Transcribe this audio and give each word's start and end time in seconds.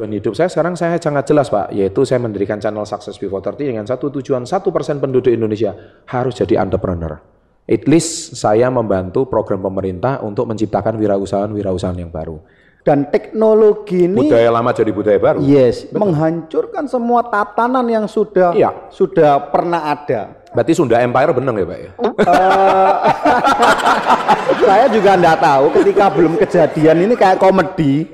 Tujuan 0.00 0.16
hidup 0.16 0.32
saya 0.32 0.48
sekarang 0.48 0.80
saya 0.80 0.96
sangat 0.96 1.28
jelas 1.28 1.52
Pak, 1.52 1.76
yaitu 1.76 2.08
saya 2.08 2.24
mendirikan 2.24 2.56
channel 2.56 2.88
Success 2.88 3.20
Before 3.20 3.44
30 3.44 3.68
dengan 3.68 3.84
satu 3.84 4.08
tujuan, 4.08 4.48
satu 4.48 4.72
persen 4.72 4.96
penduduk 4.96 5.28
Indonesia 5.28 5.76
harus 6.08 6.40
jadi 6.40 6.56
entrepreneur. 6.56 7.20
At 7.68 7.84
least 7.84 8.32
saya 8.32 8.72
membantu 8.72 9.28
program 9.28 9.60
pemerintah 9.60 10.24
untuk 10.24 10.48
menciptakan 10.48 10.96
wirausahaan-wirausahaan 10.96 12.00
yang 12.00 12.08
baru. 12.08 12.40
Dan 12.80 13.12
teknologi 13.12 14.08
ini 14.08 14.24
Budaya 14.24 14.48
lama 14.48 14.72
jadi 14.72 14.88
budaya 14.88 15.20
baru. 15.20 15.44
yes, 15.44 15.92
menghancurkan 15.92 16.88
semua 16.88 17.20
tatanan 17.28 17.84
yang 17.84 18.08
sudah 18.08 18.56
Iya. 18.56 18.88
sudah 18.88 19.52
pernah 19.52 19.84
ada. 19.84 20.39
Berarti 20.50 20.72
Sunda 20.74 20.98
Empire 20.98 21.30
benar 21.30 21.54
ya 21.54 21.66
Pak 21.66 21.78
ya? 21.78 21.90
Saya 24.66 24.86
juga 24.90 25.10
enggak 25.14 25.38
tahu 25.38 25.64
ketika 25.78 26.04
belum 26.10 26.34
kejadian 26.42 26.96
ini 27.06 27.14
kayak 27.14 27.38
komedi. 27.38 28.10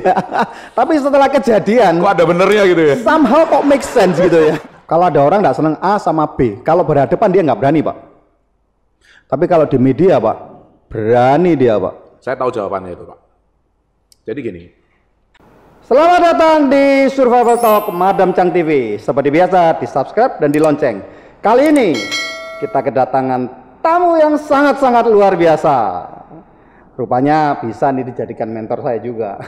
Tapi 0.78 0.92
setelah 1.00 1.28
kejadian 1.32 2.04
Kok 2.04 2.12
ada 2.12 2.24
benernya 2.28 2.62
gitu 2.68 2.82
ya? 2.84 2.94
somehow 3.00 3.48
kok 3.48 3.64
make 3.64 3.84
sense 3.84 4.20
gitu 4.20 4.52
ya. 4.52 4.54
Kalau 4.84 5.08
ada 5.08 5.20
orang 5.24 5.40
nggak 5.40 5.56
seneng 5.56 5.74
A 5.80 5.96
sama 5.96 6.28
B, 6.28 6.60
kalau 6.66 6.84
berhadapan 6.84 7.28
dia 7.30 7.42
nggak 7.46 7.60
berani 7.62 7.80
pak. 7.80 7.96
Tapi 9.30 9.44
kalau 9.46 9.64
di 9.64 9.78
media 9.78 10.18
pak, 10.18 10.36
berani 10.90 11.54
dia 11.54 11.78
pak. 11.78 11.94
Saya 12.20 12.36
tahu 12.36 12.52
jawabannya 12.52 12.92
itu 12.92 13.04
Pak. 13.08 13.18
Jadi 14.28 14.40
gini, 14.44 14.62
Selamat 15.80 16.20
datang 16.22 16.70
di 16.70 17.08
Survival 17.10 17.58
Talk 17.58 17.90
Madam 17.90 18.30
Chang 18.30 18.52
TV. 18.52 19.00
Seperti 19.00 19.32
biasa 19.32 19.80
di 19.80 19.86
subscribe 19.88 20.38
dan 20.38 20.52
di 20.52 20.60
lonceng. 20.62 21.02
Kali 21.40 21.72
ini 21.72 21.96
kita 22.60 22.84
kedatangan 22.84 23.48
tamu 23.80 24.20
yang 24.20 24.36
sangat-sangat 24.36 25.08
luar 25.08 25.40
biasa. 25.40 26.04
Rupanya 27.00 27.56
bisa 27.64 27.88
nih 27.88 28.12
dijadikan 28.12 28.52
mentor 28.52 28.84
saya 28.84 29.00
juga. 29.00 29.40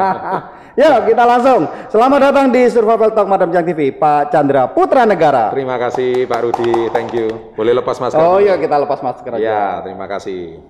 Yuk 0.80 1.08
kita 1.08 1.24
langsung. 1.24 1.64
Selamat 1.88 2.28
datang 2.28 2.52
di 2.52 2.68
Survival 2.68 3.16
Talk 3.16 3.32
Madam 3.32 3.48
Chang 3.48 3.64
TV, 3.64 3.96
Pak 3.96 4.28
Chandra 4.28 4.68
Putra 4.68 5.08
Negara. 5.08 5.48
terima 5.56 5.80
kasih 5.80 6.28
Pak 6.28 6.40
Rudi, 6.44 6.92
thank 6.92 7.16
you. 7.16 7.32
Boleh 7.56 7.80
lepas 7.80 7.96
masker? 7.96 8.20
Oh 8.20 8.36
iya 8.36 8.60
kita 8.60 8.76
lepas 8.76 9.00
masker 9.00 9.32
aja. 9.32 9.40
Ya, 9.40 9.64
terima 9.80 10.04
kasih. 10.04 10.60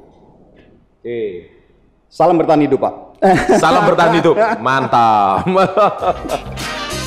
Oke. 1.02 1.22
Salam 2.06 2.38
bertahan 2.38 2.62
hidup 2.62 2.86
Pak. 2.86 2.94
Salam 3.58 3.82
bertahan 3.82 4.14
hidup. 4.14 4.38
Mantap. 4.62 5.42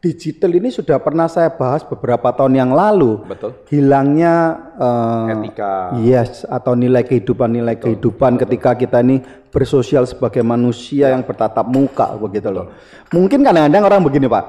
Digital 0.00 0.56
ini 0.56 0.72
sudah 0.72 0.96
pernah 0.96 1.28
saya 1.28 1.52
bahas 1.52 1.84
beberapa 1.84 2.32
tahun 2.32 2.56
yang 2.56 2.72
lalu. 2.72 3.20
Betul. 3.28 3.52
Hilangnya 3.68 4.34
eh, 4.80 5.32
Etika. 5.36 5.72
Yes, 6.00 6.48
atau 6.48 6.72
nilai 6.72 7.04
kehidupan 7.04 7.52
nilai 7.52 7.76
kehidupan 7.76 8.40
ketika 8.40 8.72
kita 8.80 9.04
ini 9.04 9.20
bersosial 9.52 10.08
sebagai 10.08 10.40
manusia 10.40 11.12
yang 11.12 11.20
bertatap 11.20 11.68
muka 11.68 12.16
begitu 12.16 12.48
loh. 12.48 12.72
Mungkin 13.12 13.44
kadang-kadang 13.44 13.84
orang 13.84 14.00
begini 14.00 14.24
pak, 14.24 14.44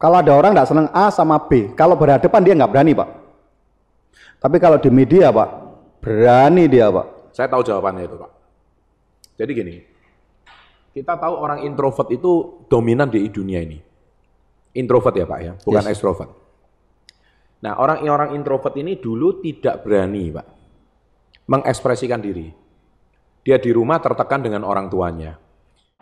kalau 0.00 0.24
ada 0.24 0.32
orang 0.32 0.56
nggak 0.56 0.68
seneng 0.72 0.88
A 0.88 1.12
sama 1.12 1.36
B, 1.36 1.76
kalau 1.76 1.92
berhadapan 1.92 2.40
dia 2.40 2.56
nggak 2.56 2.72
berani 2.72 2.92
pak. 2.96 3.08
Tapi 4.40 4.56
kalau 4.56 4.80
di 4.80 4.88
media 4.88 5.28
pak, 5.28 5.48
berani 6.00 6.64
dia 6.64 6.88
pak. 6.88 7.22
Saya 7.32 7.48
tahu 7.48 7.64
jawabannya 7.64 8.04
itu, 8.04 8.16
Pak. 8.20 8.30
Jadi 9.40 9.50
gini, 9.56 9.74
kita 10.92 11.16
tahu 11.16 11.34
orang 11.40 11.64
introvert 11.64 12.12
itu 12.12 12.62
dominan 12.68 13.08
di 13.08 13.24
dunia 13.32 13.64
ini. 13.64 13.80
Introvert 14.72 15.14
ya, 15.16 15.26
Pak 15.28 15.40
ya, 15.44 15.52
bukan 15.60 15.84
Yes. 15.84 15.92
extrovert. 15.92 16.30
Nah, 17.62 17.78
orang-orang 17.78 18.34
introvert 18.34 18.74
ini 18.74 18.98
dulu 18.98 19.38
tidak 19.38 19.84
berani, 19.86 20.32
Pak, 20.34 20.46
mengekspresikan 21.46 22.18
diri. 22.18 22.50
Dia 23.42 23.58
di 23.58 23.70
rumah 23.70 23.98
tertekan 24.02 24.42
dengan 24.42 24.66
orang 24.66 24.90
tuanya. 24.90 25.38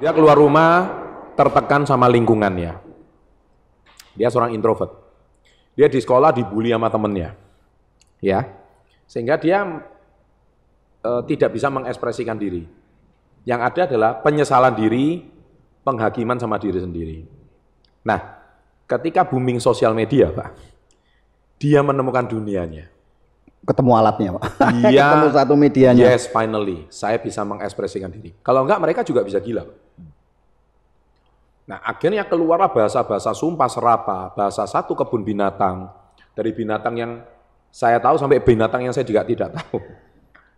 Dia 0.01 0.13
keluar 0.17 0.37
rumah 0.37 0.89
tertekan 1.37 1.85
sama 1.85 2.09
lingkungannya. 2.09 2.73
Dia 4.17 4.29
seorang 4.29 4.53
introvert. 4.57 4.93
Dia 5.77 5.89
di 5.89 6.01
sekolah 6.01 6.33
dibully 6.37 6.73
sama 6.73 6.89
temennya. 6.93 7.37
Ya. 8.21 8.45
Sehingga 9.09 9.41
dia 9.41 9.65
eh, 11.01 11.23
tidak 11.29 11.57
bisa 11.57 11.73
mengekspresikan 11.73 12.37
diri. 12.37 12.69
Yang 13.49 13.61
ada 13.73 13.81
adalah 13.89 14.11
penyesalan 14.21 14.77
diri, 14.77 15.25
penghakiman 15.81 16.37
sama 16.37 16.61
diri 16.61 16.77
sendiri. 16.77 17.19
Nah, 18.05 18.40
ketika 18.91 19.23
booming 19.23 19.63
sosial 19.63 19.95
media, 19.95 20.35
Pak, 20.35 20.51
dia 21.63 21.79
menemukan 21.87 22.27
dunianya. 22.27 22.91
Ketemu 23.61 23.93
alatnya 23.93 24.41
pak. 24.41 24.57
Dia 24.89 25.05
Ketemu 25.05 25.29
satu 25.37 25.53
medianya. 25.53 26.01
Yes, 26.09 26.25
finally, 26.33 26.89
saya 26.89 27.21
bisa 27.21 27.45
mengekspresikan 27.45 28.09
diri. 28.09 28.33
Kalau 28.41 28.65
enggak, 28.65 28.81
mereka 28.81 29.01
juga 29.05 29.21
bisa 29.21 29.37
gila. 29.37 29.69
Pak. 29.69 29.79
Nah, 31.69 31.79
akhirnya 31.85 32.25
keluarlah 32.25 32.73
bahasa-bahasa 32.73 33.37
sumpah 33.37 33.69
serapa, 33.69 34.33
bahasa 34.33 34.65
satu 34.65 34.97
kebun 34.97 35.23
binatang, 35.23 35.93
dari 36.33 36.57
binatang 36.57 36.95
yang 36.97 37.13
saya 37.69 38.01
tahu 38.01 38.17
sampai 38.17 38.41
binatang 38.41 38.81
yang 38.81 38.97
saya 38.97 39.05
juga 39.05 39.29
tidak 39.29 39.53
tahu. 39.61 39.77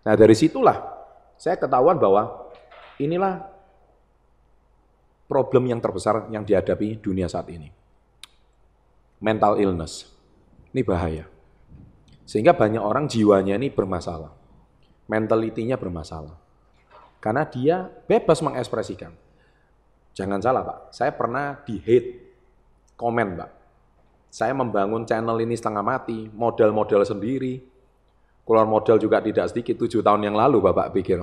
Nah, 0.06 0.14
dari 0.14 0.38
situlah 0.38 0.78
saya 1.34 1.58
ketahuan 1.58 1.98
bahwa 1.98 2.48
inilah 3.02 3.44
problem 5.26 5.74
yang 5.74 5.82
terbesar 5.82 6.30
yang 6.30 6.46
dihadapi 6.46 7.02
dunia 7.02 7.26
saat 7.26 7.50
ini. 7.50 7.81
Mental 9.22 9.62
illness. 9.62 10.10
Ini 10.74 10.82
bahaya. 10.82 11.30
Sehingga 12.26 12.58
banyak 12.58 12.82
orang 12.82 13.06
jiwanya 13.06 13.54
ini 13.54 13.70
bermasalah. 13.70 14.34
Mentalitinya 15.06 15.78
bermasalah. 15.78 16.34
Karena 17.22 17.46
dia 17.46 17.86
bebas 18.10 18.42
mengekspresikan. 18.42 19.14
Jangan 20.12 20.42
salah 20.42 20.62
Pak, 20.66 20.78
saya 20.90 21.14
pernah 21.14 21.54
di 21.62 21.78
hate 21.78 22.10
komen 22.98 23.38
Pak. 23.38 23.50
Saya 24.32 24.52
membangun 24.56 25.06
channel 25.06 25.38
ini 25.38 25.54
setengah 25.54 25.84
mati, 25.84 26.26
modal-modal 26.32 27.06
sendiri. 27.06 27.62
Keluar 28.42 28.66
modal 28.66 28.98
juga 28.98 29.22
tidak 29.22 29.54
sedikit, 29.54 29.78
tujuh 29.78 30.02
tahun 30.02 30.26
yang 30.26 30.34
lalu 30.34 30.58
Bapak 30.58 30.90
pikir. 30.98 31.22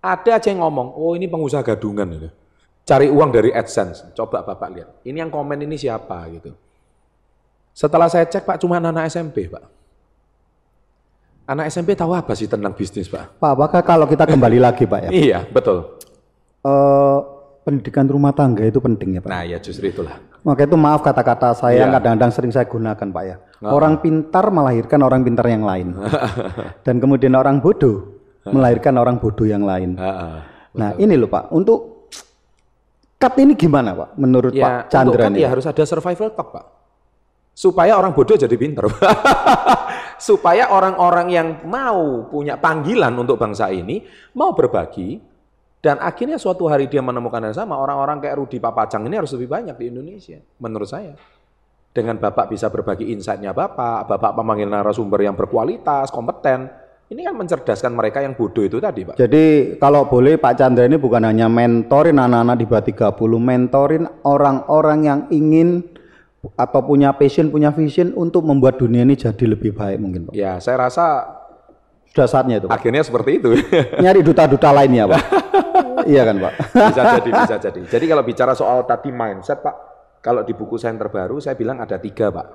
Ada 0.00 0.40
aja 0.40 0.48
yang 0.48 0.64
ngomong, 0.64 0.96
oh 0.96 1.12
ini 1.12 1.28
pengusaha 1.28 1.60
gadungan. 1.60 2.08
Gitu. 2.08 2.28
Cari 2.86 3.10
uang 3.10 3.30
dari 3.34 3.50
AdSense, 3.52 4.14
coba 4.16 4.40
Bapak 4.46 4.68
lihat. 4.72 4.88
Ini 5.04 5.26
yang 5.26 5.30
komen 5.34 5.60
ini 5.60 5.76
siapa 5.76 6.24
gitu. 6.32 6.56
Setelah 7.76 8.08
saya 8.08 8.24
cek 8.24 8.48
Pak, 8.48 8.56
cuma 8.56 8.80
anak 8.80 9.04
SMP 9.04 9.52
Pak. 9.52 9.60
Anak 11.46 11.68
SMP 11.68 11.92
tahu 11.92 12.16
apa 12.16 12.32
sih 12.32 12.48
tentang 12.48 12.72
bisnis 12.72 13.06
Pak? 13.06 13.36
Pak, 13.36 13.50
apakah 13.52 13.82
kalau 13.84 14.08
kita 14.08 14.24
kembali 14.24 14.58
lagi 14.58 14.88
pak 14.88 15.00
ya? 15.06 15.10
Iya, 15.12 15.38
betul. 15.46 15.94
Eh, 16.64 17.18
pendidikan 17.62 18.08
rumah 18.08 18.32
tangga 18.34 18.64
itu 18.64 18.80
penting 18.80 19.14
ya 19.14 19.20
pak. 19.22 19.30
Nah 19.30 19.42
ya 19.44 19.60
justru 19.60 19.92
itulah. 19.92 20.18
Maka 20.42 20.64
itu 20.64 20.74
maaf 20.78 21.02
kata-kata 21.02 21.54
saya 21.54 21.82
yang 21.84 21.90
Iya. 21.90 21.98
kadang-kadang 21.98 22.30
sering 22.30 22.50
saya 22.54 22.66
gunakan 22.70 23.06
Pak 23.10 23.24
ya. 23.26 23.36
Orang 23.66 23.98
pintar 23.98 24.46
melahirkan 24.54 25.02
orang 25.02 25.26
pintar 25.26 25.46
yang 25.50 25.66
lain. 25.66 25.98
Dan 26.86 27.02
kemudian 27.02 27.34
orang 27.34 27.58
bodoh 27.58 28.22
melahirkan 28.46 28.94
orang 28.94 29.18
bodoh 29.18 29.42
yang 29.42 29.66
lain. 29.66 29.98
Nah 30.72 30.94
ini 30.96 31.18
loh 31.18 31.26
Pak, 31.26 31.50
untuk 31.50 32.10
cut 33.18 33.34
ini 33.42 33.58
gimana 33.58 33.90
Pak 33.94 34.14
menurut 34.14 34.54
Pak 34.54 34.86
Chandra 34.86 35.10
untuk 35.10 35.26
kan 35.26 35.32
ini? 35.34 35.42
ya 35.42 35.50
harus 35.50 35.66
ada 35.66 35.82
survival 35.82 36.30
talk, 36.30 36.48
Pak. 36.54 36.64
Supaya 37.56 37.96
orang 37.96 38.12
bodoh 38.12 38.36
jadi 38.36 38.52
pinter. 38.52 38.84
Supaya 40.28 40.68
orang-orang 40.68 41.28
yang 41.32 41.48
mau 41.64 42.28
punya 42.28 42.60
panggilan 42.60 43.16
untuk 43.16 43.40
bangsa 43.40 43.72
ini, 43.72 44.04
mau 44.36 44.52
berbagi, 44.52 45.16
dan 45.80 45.96
akhirnya 46.02 46.36
suatu 46.36 46.68
hari 46.68 46.90
dia 46.90 47.00
menemukan 47.00 47.40
yang 47.40 47.56
sama, 47.56 47.80
orang-orang 47.80 48.20
kayak 48.20 48.36
Rudi 48.36 48.60
Papacang 48.60 49.08
ini 49.08 49.22
harus 49.22 49.32
lebih 49.38 49.48
banyak 49.48 49.76
di 49.78 49.84
Indonesia, 49.88 50.36
menurut 50.60 50.88
saya. 50.88 51.16
Dengan 51.96 52.20
Bapak 52.20 52.52
bisa 52.52 52.68
berbagi 52.68 53.08
insight-nya 53.08 53.56
Bapak, 53.56 54.04
Bapak 54.04 54.36
memanggil 54.36 54.68
narasumber 54.68 55.24
yang 55.24 55.32
berkualitas, 55.32 56.12
kompeten, 56.12 56.68
ini 57.06 57.22
kan 57.22 57.38
mencerdaskan 57.38 57.94
mereka 57.94 58.18
yang 58.18 58.34
bodoh 58.34 58.66
itu 58.66 58.82
tadi, 58.82 59.06
Pak. 59.06 59.14
Jadi 59.14 59.78
kalau 59.78 60.10
boleh 60.10 60.42
Pak 60.42 60.58
Chandra 60.58 60.90
ini 60.90 60.98
bukan 60.98 61.22
hanya 61.22 61.46
mentorin 61.46 62.18
anak-anak 62.18 62.56
di 62.58 62.66
bawah 62.66 62.84
30, 63.14 63.38
mentorin 63.38 64.04
orang-orang 64.26 64.98
yang 65.06 65.20
ingin 65.30 65.86
atau 66.54 66.80
punya 66.84 67.10
passion, 67.16 67.50
punya 67.50 67.74
vision 67.74 68.14
untuk 68.14 68.46
membuat 68.46 68.78
dunia 68.78 69.02
ini 69.02 69.18
jadi 69.18 69.44
lebih 69.48 69.74
baik 69.74 69.98
mungkin 69.98 70.20
Pak. 70.30 70.34
Ya, 70.36 70.60
saya 70.62 70.86
rasa 70.86 71.26
Sudah 72.14 72.28
saatnya 72.30 72.62
itu 72.62 72.70
Pak. 72.70 72.78
akhirnya 72.78 73.02
seperti 73.02 73.30
itu. 73.42 73.50
Nyari 74.04 74.20
duta-duta 74.22 74.70
lainnya 74.70 75.10
Pak. 75.10 75.22
iya 76.12 76.22
kan 76.22 76.36
Pak? 76.38 76.52
bisa 76.72 77.02
jadi, 77.18 77.30
bisa 77.34 77.56
jadi. 77.58 77.80
Jadi 77.90 78.04
kalau 78.06 78.22
bicara 78.22 78.52
soal 78.54 78.86
tadi 78.86 79.10
mindset, 79.10 79.60
Pak, 79.60 79.76
kalau 80.22 80.46
di 80.46 80.52
buku 80.54 80.78
saya 80.78 80.94
yang 80.94 81.00
terbaru, 81.02 81.36
saya 81.42 81.54
bilang 81.58 81.82
ada 81.82 81.98
tiga, 81.98 82.30
Pak. 82.30 82.46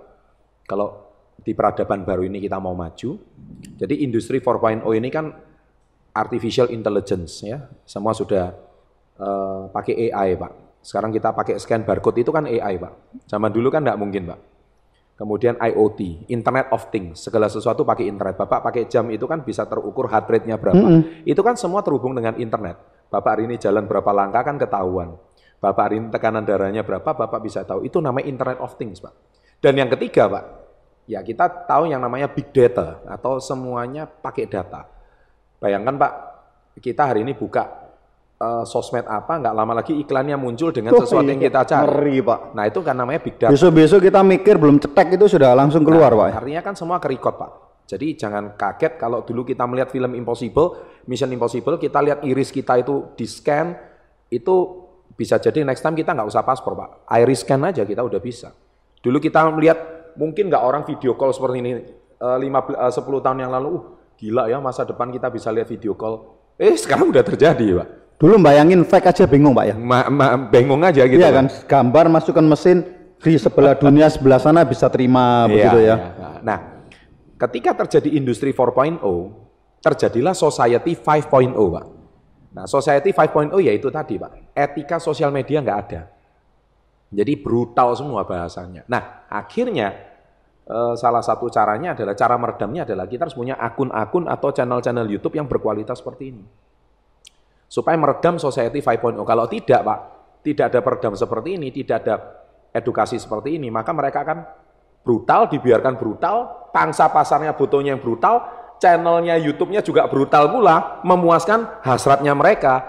Kalau 0.66 1.12
di 1.42 1.52
peradaban 1.58 2.06
baru 2.06 2.26
ini 2.26 2.38
kita 2.38 2.62
mau 2.62 2.78
maju, 2.78 3.18
jadi 3.82 3.96
industri 4.06 4.38
4.0 4.40 4.86
ini 4.94 5.10
kan 5.10 5.34
artificial 6.14 6.70
intelligence 6.70 7.42
ya, 7.42 7.66
semua 7.88 8.14
sudah 8.14 8.54
eh, 9.18 9.62
pakai 9.72 10.12
AI, 10.12 10.38
Pak. 10.38 10.71
Sekarang 10.82 11.14
kita 11.14 11.30
pakai 11.32 11.62
scan 11.62 11.86
barcode 11.86 12.26
itu 12.26 12.34
kan 12.34 12.50
AI, 12.50 12.82
Pak. 12.82 13.26
Zaman 13.30 13.54
dulu 13.54 13.70
kan 13.70 13.86
nggak 13.86 14.00
mungkin, 14.02 14.34
Pak. 14.34 14.40
Kemudian 15.22 15.54
IoT, 15.62 16.34
Internet 16.34 16.74
of 16.74 16.90
Things, 16.90 17.22
segala 17.22 17.46
sesuatu 17.46 17.86
pakai 17.86 18.10
internet. 18.10 18.42
Bapak 18.42 18.66
pakai 18.66 18.90
jam 18.90 19.06
itu 19.14 19.30
kan 19.30 19.46
bisa 19.46 19.70
terukur 19.70 20.10
heart 20.10 20.26
rate-nya 20.26 20.58
berapa. 20.58 20.82
Itu 21.22 21.46
kan 21.46 21.54
semua 21.54 21.86
terhubung 21.86 22.18
dengan 22.18 22.34
internet. 22.42 22.82
Bapak 23.14 23.38
hari 23.38 23.46
ini 23.46 23.62
jalan 23.62 23.86
berapa 23.86 24.10
langkah 24.10 24.42
kan 24.42 24.58
ketahuan. 24.58 25.14
Bapak 25.62 25.84
hari 25.86 26.02
ini 26.02 26.10
tekanan 26.10 26.42
darahnya 26.42 26.82
berapa, 26.82 27.06
Bapak 27.06 27.38
bisa 27.38 27.62
tahu. 27.62 27.86
Itu 27.86 28.02
namanya 28.02 28.26
Internet 28.26 28.58
of 28.66 28.74
Things, 28.82 28.98
Pak. 28.98 29.14
Dan 29.62 29.78
yang 29.78 29.94
ketiga, 29.94 30.26
Pak, 30.26 30.46
ya 31.06 31.22
kita 31.22 31.70
tahu 31.70 31.86
yang 31.86 32.02
namanya 32.02 32.26
big 32.26 32.50
data 32.50 33.06
atau 33.06 33.38
semuanya 33.38 34.10
pakai 34.10 34.50
data. 34.50 34.90
Bayangkan 35.62 36.02
Pak, 36.02 36.14
kita 36.82 37.14
hari 37.14 37.22
ini 37.22 37.38
buka 37.38 37.81
uh, 38.42 38.66
sosmed 38.66 39.06
apa, 39.06 39.38
nggak 39.38 39.54
lama 39.54 39.74
lagi 39.78 39.94
iklannya 40.02 40.34
muncul 40.42 40.74
dengan 40.74 40.98
Oh, 40.98 41.06
sesuatu 41.06 41.30
yang 41.30 41.38
kita 41.38 41.62
cari. 41.62 41.86
Ngeri, 41.86 42.18
Pak. 42.26 42.40
Nah 42.58 42.64
itu 42.66 42.80
kan 42.82 42.96
namanya 42.98 43.22
big 43.22 43.38
data. 43.38 43.54
Besok-besok 43.54 44.02
kita 44.02 44.26
mikir 44.26 44.58
belum 44.58 44.82
cetek 44.82 45.22
itu 45.22 45.38
sudah 45.38 45.54
langsung 45.54 45.86
keluar, 45.86 46.10
Pak. 46.18 46.28
Nah, 46.34 46.40
Artinya 46.42 46.62
kan 46.66 46.74
semua 46.74 46.98
kerekod 46.98 47.38
Pak. 47.38 47.52
Jadi 47.86 48.16
jangan 48.16 48.56
kaget 48.56 48.96
kalau 48.96 49.22
dulu 49.22 49.46
kita 49.46 49.68
melihat 49.68 49.92
film 49.92 50.16
Impossible, 50.16 50.80
Mission 51.06 51.30
Impossible, 51.30 51.76
kita 51.76 52.00
lihat 52.00 52.24
iris 52.24 52.50
kita 52.50 52.80
itu 52.80 53.14
di 53.20 53.28
scan, 53.28 53.76
itu 54.32 54.56
bisa 55.12 55.38
jadi 55.38 55.68
next 55.68 55.84
time 55.84 55.94
kita 55.94 56.16
nggak 56.16 56.26
usah 56.26 56.42
paspor 56.42 56.74
Pak. 56.74 56.90
Iris 57.20 57.44
scan 57.44 57.62
aja 57.68 57.84
kita 57.86 58.02
udah 58.02 58.18
bisa. 58.24 58.56
Dulu 59.04 59.20
kita 59.20 59.44
melihat 59.54 59.78
mungkin 60.16 60.48
nggak 60.48 60.64
orang 60.64 60.84
video 60.88 61.20
call 61.20 61.36
seperti 61.36 61.60
ini 61.60 61.72
eh, 62.22 62.38
15, 62.40 62.80
eh, 62.80 62.92
10 62.96 63.26
tahun 63.26 63.38
yang 63.44 63.52
lalu, 63.52 63.72
uh, 63.76 63.82
gila 64.16 64.48
ya 64.48 64.64
masa 64.64 64.88
depan 64.88 65.12
kita 65.12 65.28
bisa 65.28 65.52
lihat 65.52 65.68
video 65.68 65.94
call. 65.98 66.40
Eh 66.56 66.78
sekarang 66.78 67.12
udah 67.12 67.26
terjadi 67.26 67.68
Pak. 67.82 67.88
Dulu 68.22 68.38
bayangin 68.38 68.86
fake 68.86 69.10
aja 69.10 69.26
bingung, 69.26 69.58
Pak 69.58 69.66
ya. 69.66 69.76
Ma, 69.82 70.06
ma- 70.14 70.38
bengong 70.38 70.86
aja 70.86 71.10
gitu. 71.10 71.18
Iya 71.18 71.34
kan, 71.34 71.50
gambar 71.66 72.06
masukkan 72.06 72.46
mesin 72.46 72.86
di 73.18 73.34
sebelah 73.34 73.74
dunia 73.74 74.14
sebelah 74.14 74.38
sana 74.38 74.62
bisa 74.62 74.86
terima 74.94 75.50
begitu 75.50 75.82
ya. 75.82 75.98
Iya, 75.98 75.98
iya. 75.98 76.30
Nah, 76.46 76.60
ketika 77.42 77.74
terjadi 77.82 78.14
industri 78.14 78.54
4.0, 78.54 79.02
terjadilah 79.82 80.38
society 80.38 80.94
5.0, 80.94 81.50
Pak. 81.58 81.86
Nah, 82.54 82.66
society 82.70 83.10
5.0 83.10 83.58
yaitu 83.58 83.90
tadi, 83.90 84.22
Pak. 84.22 84.54
Etika 84.54 85.02
sosial 85.02 85.34
media 85.34 85.58
nggak 85.58 85.80
ada. 85.90 86.02
Jadi 87.10 87.34
brutal 87.42 87.98
semua 87.98 88.22
bahasanya. 88.22 88.86
Nah, 88.86 89.26
akhirnya 89.34 89.98
eh, 90.70 90.94
salah 90.94 91.26
satu 91.26 91.50
caranya 91.50 91.98
adalah 91.98 92.14
cara 92.14 92.38
meredamnya 92.38 92.86
adalah 92.86 93.10
kita 93.10 93.26
harus 93.26 93.34
punya 93.34 93.58
akun-akun 93.58 94.30
atau 94.30 94.54
channel-channel 94.54 95.10
YouTube 95.10 95.42
yang 95.42 95.50
berkualitas 95.50 95.98
seperti 96.06 96.38
ini. 96.38 96.46
Supaya 97.72 97.96
meredam 97.96 98.36
society 98.36 98.84
5.0. 98.84 99.16
Kalau 99.24 99.48
tidak, 99.48 99.80
Pak, 99.80 100.00
tidak 100.44 100.66
ada 100.76 100.80
peredam 100.84 101.14
seperti 101.16 101.56
ini, 101.56 101.72
tidak 101.72 102.04
ada 102.04 102.16
edukasi 102.76 103.16
seperti 103.16 103.56
ini, 103.56 103.72
maka 103.72 103.96
mereka 103.96 104.28
akan 104.28 104.44
brutal, 105.08 105.48
dibiarkan 105.48 105.96
brutal, 105.96 106.68
pangsa 106.76 107.08
pasarnya 107.08 107.56
butuhnya 107.56 107.96
yang 107.96 108.04
brutal, 108.04 108.44
channelnya 108.84 109.40
YouTube-nya 109.40 109.80
juga 109.80 110.04
brutal 110.12 110.52
pula, 110.52 111.00
memuaskan 111.08 111.80
hasratnya 111.80 112.36
mereka, 112.36 112.84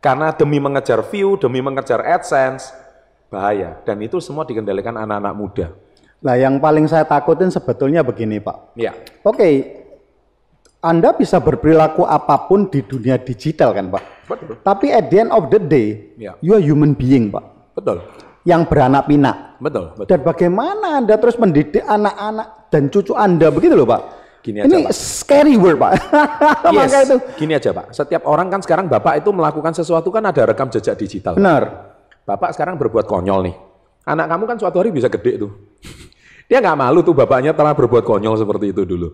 karena 0.00 0.32
demi 0.32 0.56
mengejar 0.56 1.04
view, 1.04 1.36
demi 1.36 1.60
mengejar 1.60 2.00
AdSense, 2.00 2.72
bahaya. 3.28 3.80
Dan 3.84 4.00
itu 4.00 4.24
semua 4.24 4.48
dikendalikan 4.48 4.96
anak-anak 4.96 5.34
muda. 5.36 5.66
Nah, 6.24 6.40
yang 6.40 6.56
paling 6.56 6.88
saya 6.88 7.04
takutin 7.04 7.52
sebetulnya 7.52 8.00
begini, 8.00 8.40
Pak. 8.40 8.72
Ya, 8.80 8.96
Oke, 9.20 9.83
Anda 10.84 11.16
bisa 11.16 11.40
berperilaku 11.40 12.04
apa 12.04 12.44
pun 12.44 12.68
di 12.68 12.84
dunia 12.84 13.16
digital 13.16 13.72
kan, 13.72 13.88
Pak. 13.88 14.02
betul. 14.24 14.60
Tapi 14.60 14.86
at 14.88 15.08
the 15.08 15.16
end 15.18 15.32
of 15.32 15.48
the 15.48 15.56
day, 15.56 16.12
Ya. 16.14 16.36
you 16.38 16.52
are 16.52 16.60
human 16.60 16.92
being, 16.92 17.32
Pak. 17.32 17.72
Betul. 17.72 18.04
Yang 18.44 18.68
beranak 18.68 19.08
pinak. 19.08 19.56
Betul, 19.56 19.96
betul. 19.96 20.06
Dan 20.06 20.20
bagaimana 20.20 21.00
Anda 21.00 21.16
terus 21.16 21.40
mendidik 21.40 21.80
anak-anak 21.80 22.68
dan 22.68 22.92
cucu 22.92 23.16
Anda 23.16 23.48
begitu 23.48 23.72
loh, 23.72 23.88
Pak. 23.88 24.02
Gini 24.44 24.60
aja, 24.60 24.68
Ini 24.68 24.84
Pak. 24.84 24.92
scary 24.92 25.56
word, 25.56 25.80
Pak. 25.80 25.92
Yes. 26.76 26.92
Maka 26.92 26.98
itu 27.02 27.16
Gini 27.34 27.52
aja 27.56 27.72
Pak, 27.72 27.86
setiap 27.90 28.28
orang 28.28 28.52
kan 28.52 28.60
sekarang 28.60 28.84
Bapak 28.84 29.16
itu 29.16 29.32
melakukan 29.32 29.72
sesuatu 29.72 30.12
kan 30.12 30.20
ada 30.20 30.44
rekam 30.44 30.68
jejak 30.68 30.94
digital. 30.94 31.32
benar. 31.32 31.96
Bapak 32.22 32.52
sekarang 32.52 32.76
berbuat 32.76 33.04
konyol 33.04 33.40
nih. 33.42 33.56
Anak 34.04 34.28
kamu 34.28 34.44
kan 34.44 34.56
suatu 34.60 34.76
hari 34.76 34.92
bisa 34.92 35.08
gede 35.08 35.40
tuh. 35.40 35.52
Dia 36.48 36.60
nggak 36.60 36.76
malu 36.76 37.00
tuh 37.00 37.16
bapaknya 37.16 37.56
telah 37.56 37.72
berbuat 37.72 38.04
konyol 38.04 38.36
seperti 38.36 38.68
itu 38.68 38.84
dulu. 38.84 39.08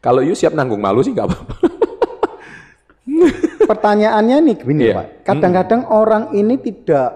Kalau 0.00 0.24
you 0.24 0.32
siap 0.32 0.56
nanggung 0.56 0.80
malu 0.80 1.04
sih 1.04 1.12
nggak 1.12 1.28
apa-apa. 1.28 1.54
Pertanyaannya 3.70 4.36
nih 4.42 4.56
begini, 4.58 4.82
Iya. 4.90 4.94
Pak. 4.96 5.06
Kadang-kadang 5.28 5.82
orang 5.92 6.34
ini 6.34 6.58
tidak 6.58 7.10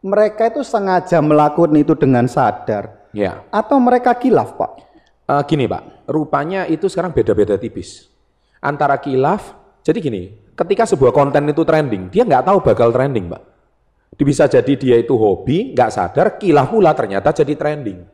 mereka 0.00 0.48
itu 0.48 0.64
sengaja 0.64 1.20
melakukan 1.20 1.76
itu 1.76 1.92
dengan 1.92 2.24
sadar 2.24 3.12
ya, 3.12 3.44
atau 3.52 3.76
mereka 3.76 4.16
kilaf, 4.16 4.56
Pak. 4.56 4.70
Eh, 5.28 5.42
gini 5.44 5.68
Pak, 5.68 6.08
rupanya 6.08 6.64
itu 6.64 6.88
sekarang 6.88 7.12
beda-beda 7.12 7.60
tipis. 7.60 8.08
Antara 8.64 8.96
kilaf, 8.96 9.52
jadi 9.84 9.98
gini, 10.00 10.22
ketika 10.56 10.88
sebuah 10.88 11.12
konten 11.12 11.44
itu 11.50 11.62
trending, 11.66 12.08
dia 12.08 12.24
nggak 12.24 12.48
tahu 12.48 12.58
bakal 12.64 12.88
trending 12.90 13.28
Pak. 13.28 13.42
Bisa 14.16 14.48
jadi 14.48 14.72
dia 14.76 14.96
itu 15.00 15.16
hobi, 15.16 15.72
nggak 15.72 15.90
sadar, 15.92 16.36
kilaf 16.36 16.72
pula 16.72 16.92
ternyata 16.96 17.32
jadi 17.32 17.56
trending. 17.56 18.00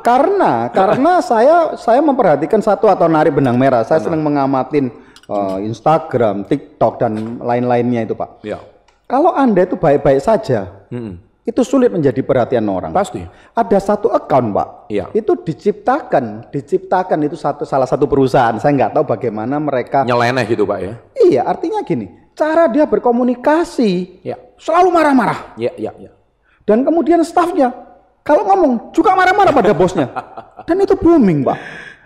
Karena 0.00 0.66
karena 0.78 1.20
saya 1.20 1.76
saya 1.76 2.00
memperhatikan 2.00 2.58
satu 2.58 2.88
atau 2.88 3.06
narik 3.06 3.36
benang 3.36 3.54
merah. 3.54 3.84
Saya 3.84 4.00
senang 4.00 4.20
mengamatin 4.20 4.90
eh, 5.24 5.58
Instagram, 5.64 6.44
TikTok 6.44 6.98
dan 6.98 7.12
lain-lainnya 7.38 8.04
itu, 8.04 8.14
Pak. 8.14 8.42
Ya, 8.42 8.58
Kalau 9.06 9.30
Anda 9.30 9.66
itu 9.66 9.74
baik-baik 9.74 10.18
saja, 10.18 10.86
Mm-mm. 10.88 11.18
itu 11.42 11.60
sulit 11.62 11.90
menjadi 11.90 12.22
perhatian 12.22 12.62
orang. 12.66 12.90
pasti. 12.90 13.22
Ada 13.52 13.78
satu 13.78 14.10
account, 14.10 14.50
Pak. 14.50 14.68
Iya. 14.86 15.10
Itu 15.10 15.34
diciptakan, 15.34 16.48
diciptakan 16.48 17.18
itu 17.26 17.34
satu 17.34 17.62
salah 17.62 17.86
satu 17.86 18.06
perusahaan. 18.06 18.54
Saya 18.58 18.70
nggak 18.74 18.92
tahu 18.98 19.04
bagaimana 19.06 19.58
mereka. 19.58 20.02
Nyeleneh 20.02 20.46
gitu 20.46 20.62
Pak 20.62 20.78
ya. 20.78 20.94
Iya, 21.18 21.42
artinya 21.46 21.82
gini, 21.82 22.06
cara 22.34 22.66
dia 22.66 22.86
berkomunikasi 22.86 24.22
Ya, 24.22 24.38
selalu 24.56 24.88
marah-marah. 24.90 25.54
ya, 25.54 25.70
ya, 25.76 25.90
ya. 25.96 26.10
Dan 26.62 26.86
kemudian 26.86 27.18
stafnya 27.22 27.74
kalau 28.20 28.42
ngomong 28.46 28.92
juga 28.92 29.16
marah-marah 29.16 29.52
pada 29.54 29.72
bosnya. 29.72 30.06
Dan 30.68 30.76
itu 30.84 30.94
booming, 30.94 31.42
Pak. 31.42 31.58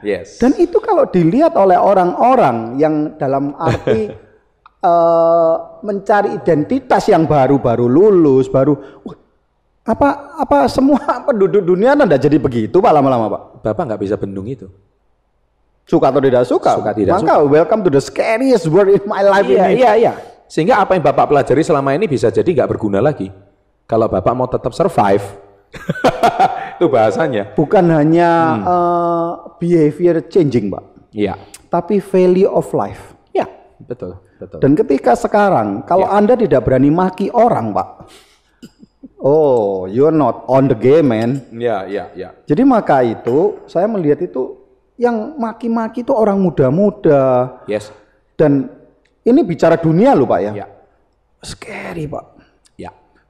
Yes. 0.04 0.36
Dan 0.38 0.54
itu 0.60 0.78
kalau 0.78 1.08
dilihat 1.08 1.56
oleh 1.56 1.80
orang-orang 1.80 2.76
yang 2.76 3.16
dalam 3.16 3.56
arti 3.56 4.12
eh, 4.88 5.54
mencari 5.80 6.36
identitas 6.36 7.08
yang 7.08 7.24
baru, 7.24 7.56
baru 7.56 7.88
lulus, 7.88 8.52
baru 8.52 8.76
wah, 9.02 9.16
apa 9.84 10.36
apa 10.40 10.58
semua 10.68 11.00
penduduk 11.28 11.60
dunia 11.60 11.92
tidak 11.92 12.20
jadi 12.24 12.36
begitu 12.40 12.76
Pak 12.80 12.92
lama-lama 12.92 13.26
Pak. 13.32 13.42
Bapak 13.64 13.82
nggak 13.92 14.00
bisa 14.04 14.14
bendung 14.20 14.44
itu. 14.44 14.68
Suka 15.84 16.08
atau 16.08 16.20
tidak 16.20 16.48
suka. 16.48 16.80
Suka 16.80 16.96
tidak 16.96 17.12
Maka 17.20 17.44
welcome 17.44 17.84
to 17.84 17.92
the 17.92 18.00
scariest 18.00 18.64
word 18.72 18.88
in 18.88 19.04
my 19.04 19.20
life 19.20 19.44
Iya, 19.44 19.68
ini. 19.68 19.84
iya, 19.84 19.92
iya. 20.00 20.12
Sehingga 20.48 20.80
apa 20.80 20.96
yang 20.96 21.04
Bapak 21.04 21.28
pelajari 21.28 21.60
selama 21.60 21.92
ini 21.92 22.08
bisa 22.08 22.32
jadi 22.32 22.44
nggak 22.44 22.76
berguna 22.76 23.04
lagi. 23.04 23.28
Kalau 23.84 24.08
Bapak 24.08 24.32
mau 24.32 24.48
tetap 24.48 24.72
survive, 24.72 25.43
itu 26.78 26.86
bahasanya. 26.86 27.52
Bukan 27.54 27.84
hanya 27.90 28.30
Hmm. 28.30 28.62
eh, 28.64 29.30
behavior 29.58 30.16
changing, 30.26 30.70
Pak, 30.70 30.84
Iya. 31.10 31.34
tapi 31.68 31.98
value 31.98 32.48
of 32.48 32.70
life. 32.72 33.14
Ya, 33.30 33.46
betul, 33.80 34.18
betul. 34.38 34.58
Dan 34.58 34.72
ketika 34.74 35.14
sekarang 35.14 35.82
kalau 35.84 36.06
Ya. 36.06 36.14
Anda 36.14 36.34
tidak 36.34 36.64
berani 36.64 36.90
maki 36.90 37.30
orang, 37.30 37.72
Pak. 37.72 37.88
Oh, 39.18 39.88
you're 39.88 40.12
not 40.12 40.44
on 40.46 40.68
the 40.68 40.76
game, 40.76 41.08
man. 41.08 41.40
Ya, 41.48 41.88
ya, 41.88 42.12
ya. 42.12 42.36
Jadi 42.44 42.60
maka 42.60 43.00
itu 43.00 43.56
saya 43.64 43.88
melihat 43.88 44.20
itu 44.20 44.60
yang 45.00 45.40
maki-maki 45.40 46.04
itu 46.04 46.12
orang 46.12 46.36
muda-muda 46.36 47.56
Yes. 47.64 47.88
dan 48.36 48.68
ini 49.24 49.40
bicara 49.40 49.80
dunia 49.80 50.12
loh, 50.12 50.28
Pak 50.28 50.40
ya. 50.44 50.52
Ya, 50.52 50.66
Scary, 51.40 52.04
Pak. 52.04 52.33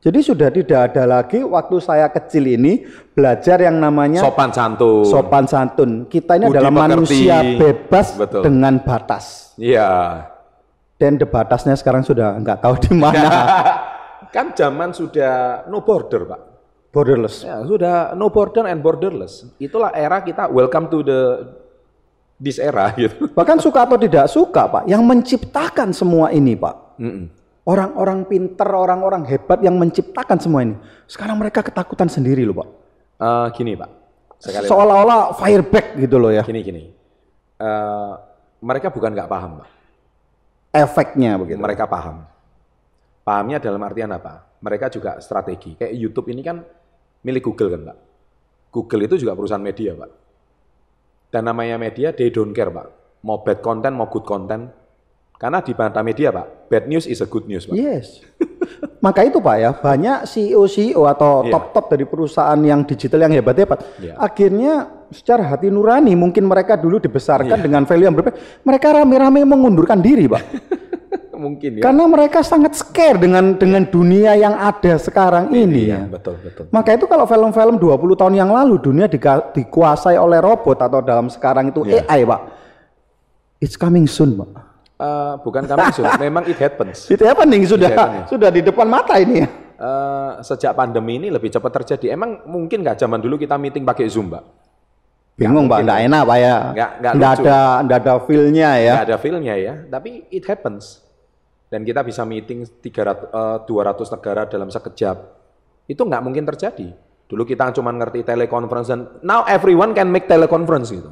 Jadi 0.05 0.21
sudah 0.21 0.53
tidak 0.53 0.93
ada 0.93 1.09
lagi 1.09 1.41
waktu 1.41 1.81
saya 1.81 2.13
kecil 2.13 2.45
ini 2.45 2.85
belajar 3.17 3.57
yang 3.65 3.81
namanya 3.81 4.21
Sopan 4.21 4.53
santun. 4.53 5.09
sopan 5.09 5.45
santun. 5.49 5.91
Kita 6.05 6.37
ini 6.37 6.53
Budi 6.53 6.61
adalah 6.61 6.73
pekerti. 6.77 6.85
manusia 6.93 7.37
bebas 7.41 8.07
Betul. 8.21 8.43
dengan 8.45 8.85
batas. 8.85 9.57
Iya. 9.57 9.89
Dan 11.01 11.17
batasnya 11.17 11.73
sekarang 11.73 12.05
sudah 12.05 12.37
nggak 12.37 12.59
tahu 12.61 12.75
di 12.85 12.93
mana. 12.93 13.29
kan 14.35 14.53
zaman 14.53 14.93
sudah 14.93 15.65
no 15.73 15.81
border, 15.81 16.29
Pak. 16.29 16.41
Borderless. 16.93 17.43
Ya, 17.43 17.65
sudah 17.65 18.13
no 18.13 18.29
border 18.29 18.69
and 18.69 18.85
borderless. 18.85 19.49
Itulah 19.57 19.91
era 19.97 20.21
kita 20.21 20.53
welcome 20.53 20.87
to 20.93 21.01
the 21.01 21.21
this 22.37 22.61
era 22.61 22.93
gitu. 23.01 23.33
Bahkan 23.33 23.57
suka 23.57 23.89
atau 23.89 23.97
tidak 23.97 24.29
suka, 24.29 24.69
Pak, 24.69 24.85
yang 24.85 25.01
menciptakan 25.01 25.97
semua 25.97 26.29
ini, 26.29 26.53
Pak. 26.55 26.77
Mm-mm. 27.01 27.25
Orang-orang 27.65 28.29
pinter, 28.29 28.69
orang-orang 28.69 29.25
hebat 29.25 29.65
yang 29.65 29.81
menciptakan 29.81 30.37
semua 30.37 30.61
ini. 30.69 30.77
Sekarang 31.09 31.41
mereka 31.41 31.65
ketakutan 31.65 32.13
sendiri 32.13 32.45
loh, 32.45 32.61
Pak. 32.61 32.69
Eh, 33.25 33.47
gini, 33.57 33.73
Pak. 33.73 33.91
Seolah-olah 34.45 35.33
fireback 35.33 35.97
gitu 35.97 36.21
loh 36.21 36.29
ya. 36.29 36.45
gini 36.45 36.61
gini. 36.61 36.83
Eh, 37.57 38.13
mereka 38.61 38.93
bukan 38.93 39.17
nggak 39.17 39.31
paham, 39.33 39.65
Pak. 39.65 39.69
Efeknya 40.77 41.41
begitu. 41.41 41.57
Mereka 41.57 41.89
paham. 41.89 42.29
Pahamnya 43.25 43.57
dalam 43.57 43.81
artian 43.81 44.13
apa? 44.13 44.45
Mereka 44.61 44.93
juga 44.93 45.17
strategi. 45.25 45.81
Kayak 45.81 45.97
YouTube 45.97 46.29
ini 46.29 46.45
kan 46.45 46.61
milik 47.25 47.49
Google 47.49 47.73
kan, 47.73 47.81
Pak. 47.89 47.99
Google 48.69 49.09
itu 49.09 49.25
juga 49.25 49.33
perusahaan 49.33 49.65
media, 49.65 49.97
Pak. 49.97 50.11
Dan 51.33 51.49
namanya 51.49 51.81
media, 51.81 52.13
they 52.13 52.29
don't 52.29 52.53
care, 52.53 52.69
Pak. 52.69 52.93
Mau 53.25 53.41
bad 53.41 53.65
content, 53.65 53.97
mau 53.97 54.13
good 54.13 54.29
content. 54.29 54.69
Karena 55.45 55.61
di 55.61 55.77
mata 55.77 56.01
media, 56.01 56.33
Pak, 56.33 56.73
bad 56.73 56.85
news 56.89 57.05
is 57.05 57.21
a 57.21 57.29
good 57.29 57.45
news, 57.45 57.69
Pak. 57.69 57.77
Yes. 57.77 58.25
Maka 59.05 59.29
itu 59.29 59.45
Pak 59.45 59.57
ya, 59.61 59.77
banyak 59.77 60.25
CEO-CEO 60.25 61.05
atau 61.05 61.45
Iya. 61.45 61.53
top-top 61.53 61.93
dari 61.93 62.09
perusahaan 62.09 62.57
yang 62.65 62.89
digital 62.89 63.29
yang 63.29 63.37
hebat-hebat, 63.37 64.01
Iya. 64.01 64.17
akhirnya 64.17 64.89
secara 65.13 65.45
hati 65.45 65.69
nurani 65.69 66.17
mungkin 66.17 66.49
mereka 66.49 66.81
dulu 66.81 66.97
dibesarkan 66.97 67.61
Iya. 67.61 67.65
dengan 67.69 67.85
value 67.85 68.09
yang 68.09 68.17
berbeda, 68.17 68.41
mereka 68.65 68.97
rame-rame 68.97 69.45
mengundurkan 69.45 70.01
diri 70.01 70.25
Pak. 70.25 70.43
Mungkin 71.45 71.77
ya. 71.77 71.83
Karena 71.85 72.09
mereka 72.09 72.41
sangat 72.41 72.73
scare 72.73 73.21
dengan 73.21 73.61
dengan 73.61 73.85
dunia 73.85 74.33
yang 74.33 74.57
ada 74.57 74.97
sekarang 74.97 75.53
ini. 75.53 75.93
Iya, 75.93 76.09
ya. 76.09 76.09
betul, 76.09 76.41
betul. 76.41 76.73
Maka 76.73 76.97
itu 76.97 77.05
kalau 77.05 77.29
film-film 77.29 77.77
20 77.77 78.17
tahun 78.17 78.33
yang 78.41 78.49
lalu 78.49 78.81
dunia 78.81 79.13
dikuasai 79.53 80.17
oleh 80.17 80.41
robot 80.41 80.81
atau 80.81 81.05
dalam 81.05 81.29
sekarang 81.29 81.69
itu 81.69 81.85
Iya. 81.85 82.09
AI 82.09 82.25
Pak. 82.25 82.41
It's 83.61 83.77
coming 83.77 84.09
soon 84.09 84.41
Pak. 84.41 84.74
Eh, 85.05 85.33
bukan 85.45 85.63
kami 85.69 85.85
Sun, 85.93 86.09
memang 86.25 86.49
it 86.49 86.57
happens. 86.57 87.05
Itu 87.13 87.29
apa 87.29 87.45
nih 87.45 87.61
sudah 87.69 87.91
Iya, 87.93 88.05
iya. 88.09 88.23
sudah 88.25 88.49
di 88.49 88.61
depan 88.65 88.89
mata 88.89 89.21
ini. 89.21 89.45
Eh, 89.75 90.31
sejak 90.41 90.73
pandemi 90.73 91.21
ini 91.21 91.29
lebih 91.29 91.53
cepat 91.53 91.83
terjadi. 91.83 92.15
Emang 92.17 92.41
mungkin 92.49 92.81
nggak 92.81 92.97
zaman 92.97 93.21
dulu 93.21 93.37
kita 93.37 93.61
meeting 93.61 93.85
pakai 93.85 94.09
Zoom, 94.09 94.33
Pak? 94.33 94.43
Bingung 95.35 95.67
Pak, 95.67 95.83
enggak 95.83 96.01
enak 96.07 96.23
Pak 96.25 96.39
ya. 96.39 96.57
Nggak- 96.71 96.93
nggak 96.95 97.13
Nggak 97.19 97.33
ada 97.35 97.59
nggak 97.83 97.99
ada 98.01 98.15
feel-nya 98.23 98.71
ya. 98.79 98.93
Nggak 98.95 99.07
ada 99.11 99.17
feel-nya 99.19 99.55
ya, 99.59 99.75
tapi 99.91 100.11
it 100.31 100.47
happens. 100.47 101.03
Dan 101.67 101.83
kita 101.83 102.07
bisa 102.07 102.23
meeting 102.23 102.63
300, 102.65 103.35
eh, 103.35 103.59
200 103.67 104.09
negara 104.15 104.47
dalam 104.47 104.71
sekejap. 104.71 105.17
Itu 105.91 106.07
nggak 106.07 106.23
mungkin 106.23 106.47
terjadi. 106.47 106.95
Dulu 107.27 107.43
kita 107.43 107.75
cuma 107.75 107.91
ngerti 107.91 108.23
teleconference 108.23 108.89
dan 108.89 109.01
now 109.27 109.43
everyone 109.45 109.91
can 109.91 110.07
make 110.07 110.31
teleconference 110.31 110.95
gitu. 110.95 111.11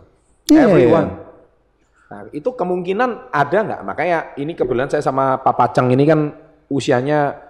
Iya, 0.49 0.71
everyone. 0.71 1.09
Nah, 2.13 2.29
itu 2.29 2.53
kemungkinan 2.53 3.33
ada 3.33 3.59
nggak? 3.65 3.81
Makanya 3.89 4.19
ini 4.37 4.53
kebetulan 4.53 4.93
saya 4.93 5.01
sama 5.01 5.41
Pak 5.41 5.57
Pacang 5.57 5.89
ini 5.89 6.05
kan 6.05 6.29
usianya 6.69 7.41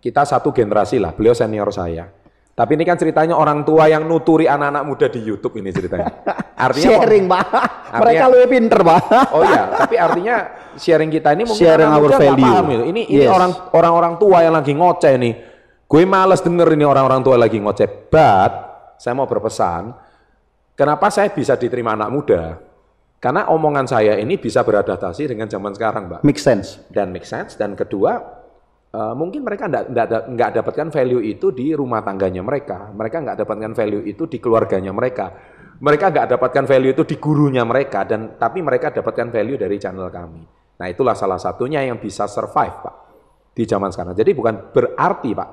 kita 0.00 0.24
satu 0.24 0.56
generasi 0.56 0.96
lah. 0.96 1.12
Beliau 1.12 1.36
senior 1.36 1.68
saya. 1.68 2.08
Tapi 2.54 2.80
ini 2.80 2.84
kan 2.88 2.96
ceritanya 2.96 3.36
orang 3.36 3.60
tua 3.60 3.84
yang 3.92 4.08
nuturi 4.08 4.48
anak-anak 4.48 4.82
muda 4.88 5.06
di 5.12 5.20
YouTube 5.20 5.60
ini 5.60 5.68
ceritanya. 5.68 6.08
Artinya 6.64 6.96
Sharing 6.96 7.24
Pak. 7.28 7.46
Mereka 7.92 8.24
lebih 8.32 8.48
pinter 8.56 8.80
Pak. 8.80 9.00
Oh 9.36 9.42
iya, 9.44 9.62
tapi 9.74 9.94
artinya 9.98 10.36
sharing 10.78 11.10
kita 11.10 11.34
ini 11.34 11.42
mungkin 11.46 11.62
Sharing 11.62 11.86
anak 11.90 11.98
our 11.98 12.04
muda 12.08 12.16
value. 12.18 12.42
paham 12.46 12.64
gitu. 12.70 12.84
Ini 12.90 13.02
orang 13.26 13.50
orang-orang 13.70 14.14
tua 14.18 14.38
yang 14.42 14.54
lagi 14.54 14.72
ngoceh 14.74 15.14
nih. 15.18 15.34
Gue 15.86 16.02
males 16.06 16.42
denger 16.42 16.74
ini 16.74 16.82
orang-orang 16.86 17.20
tua 17.22 17.36
lagi 17.38 17.58
ngoceh. 17.58 17.86
But 18.10 18.52
saya 18.98 19.14
mau 19.14 19.26
berpesan, 19.30 19.94
kenapa 20.74 21.10
saya 21.10 21.30
bisa 21.30 21.54
diterima 21.54 21.94
anak 21.94 22.10
muda? 22.10 22.42
Karena 23.24 23.48
omongan 23.48 23.88
saya 23.88 24.20
ini 24.20 24.36
bisa 24.36 24.60
beradaptasi 24.60 25.32
dengan 25.32 25.48
zaman 25.48 25.72
sekarang, 25.72 26.12
Mbak. 26.12 26.20
Make 26.28 26.36
sense. 26.36 26.84
Dan 26.92 27.08
make 27.08 27.24
sense. 27.24 27.56
Dan 27.56 27.72
kedua, 27.72 28.20
eh, 28.92 29.14
mungkin 29.16 29.40
mereka 29.40 29.64
nggak 29.64 30.60
dapatkan 30.60 30.92
value 30.92 31.24
itu 31.24 31.48
di 31.48 31.72
rumah 31.72 32.04
tangganya 32.04 32.44
mereka. 32.44 32.92
Mereka 32.92 33.24
nggak 33.24 33.40
dapatkan 33.40 33.72
value 33.72 34.04
itu 34.04 34.28
di 34.28 34.36
keluarganya 34.36 34.92
mereka. 34.92 35.32
Mereka 35.80 36.12
nggak 36.12 36.36
dapatkan 36.36 36.64
value 36.68 36.92
itu 36.92 37.08
di 37.08 37.16
gurunya 37.16 37.64
mereka. 37.64 38.04
Dan 38.04 38.36
tapi 38.36 38.60
mereka 38.60 38.92
dapatkan 38.92 39.32
value 39.32 39.56
dari 39.56 39.80
channel 39.80 40.12
kami. 40.12 40.44
Nah 40.76 40.86
itulah 40.92 41.16
salah 41.16 41.40
satunya 41.40 41.80
yang 41.80 41.96
bisa 41.96 42.28
survive, 42.28 42.76
Pak, 42.84 42.94
di 43.56 43.64
zaman 43.64 43.88
sekarang. 43.88 44.12
Jadi 44.12 44.36
bukan 44.36 44.68
berarti, 44.68 45.30
Pak, 45.32 45.50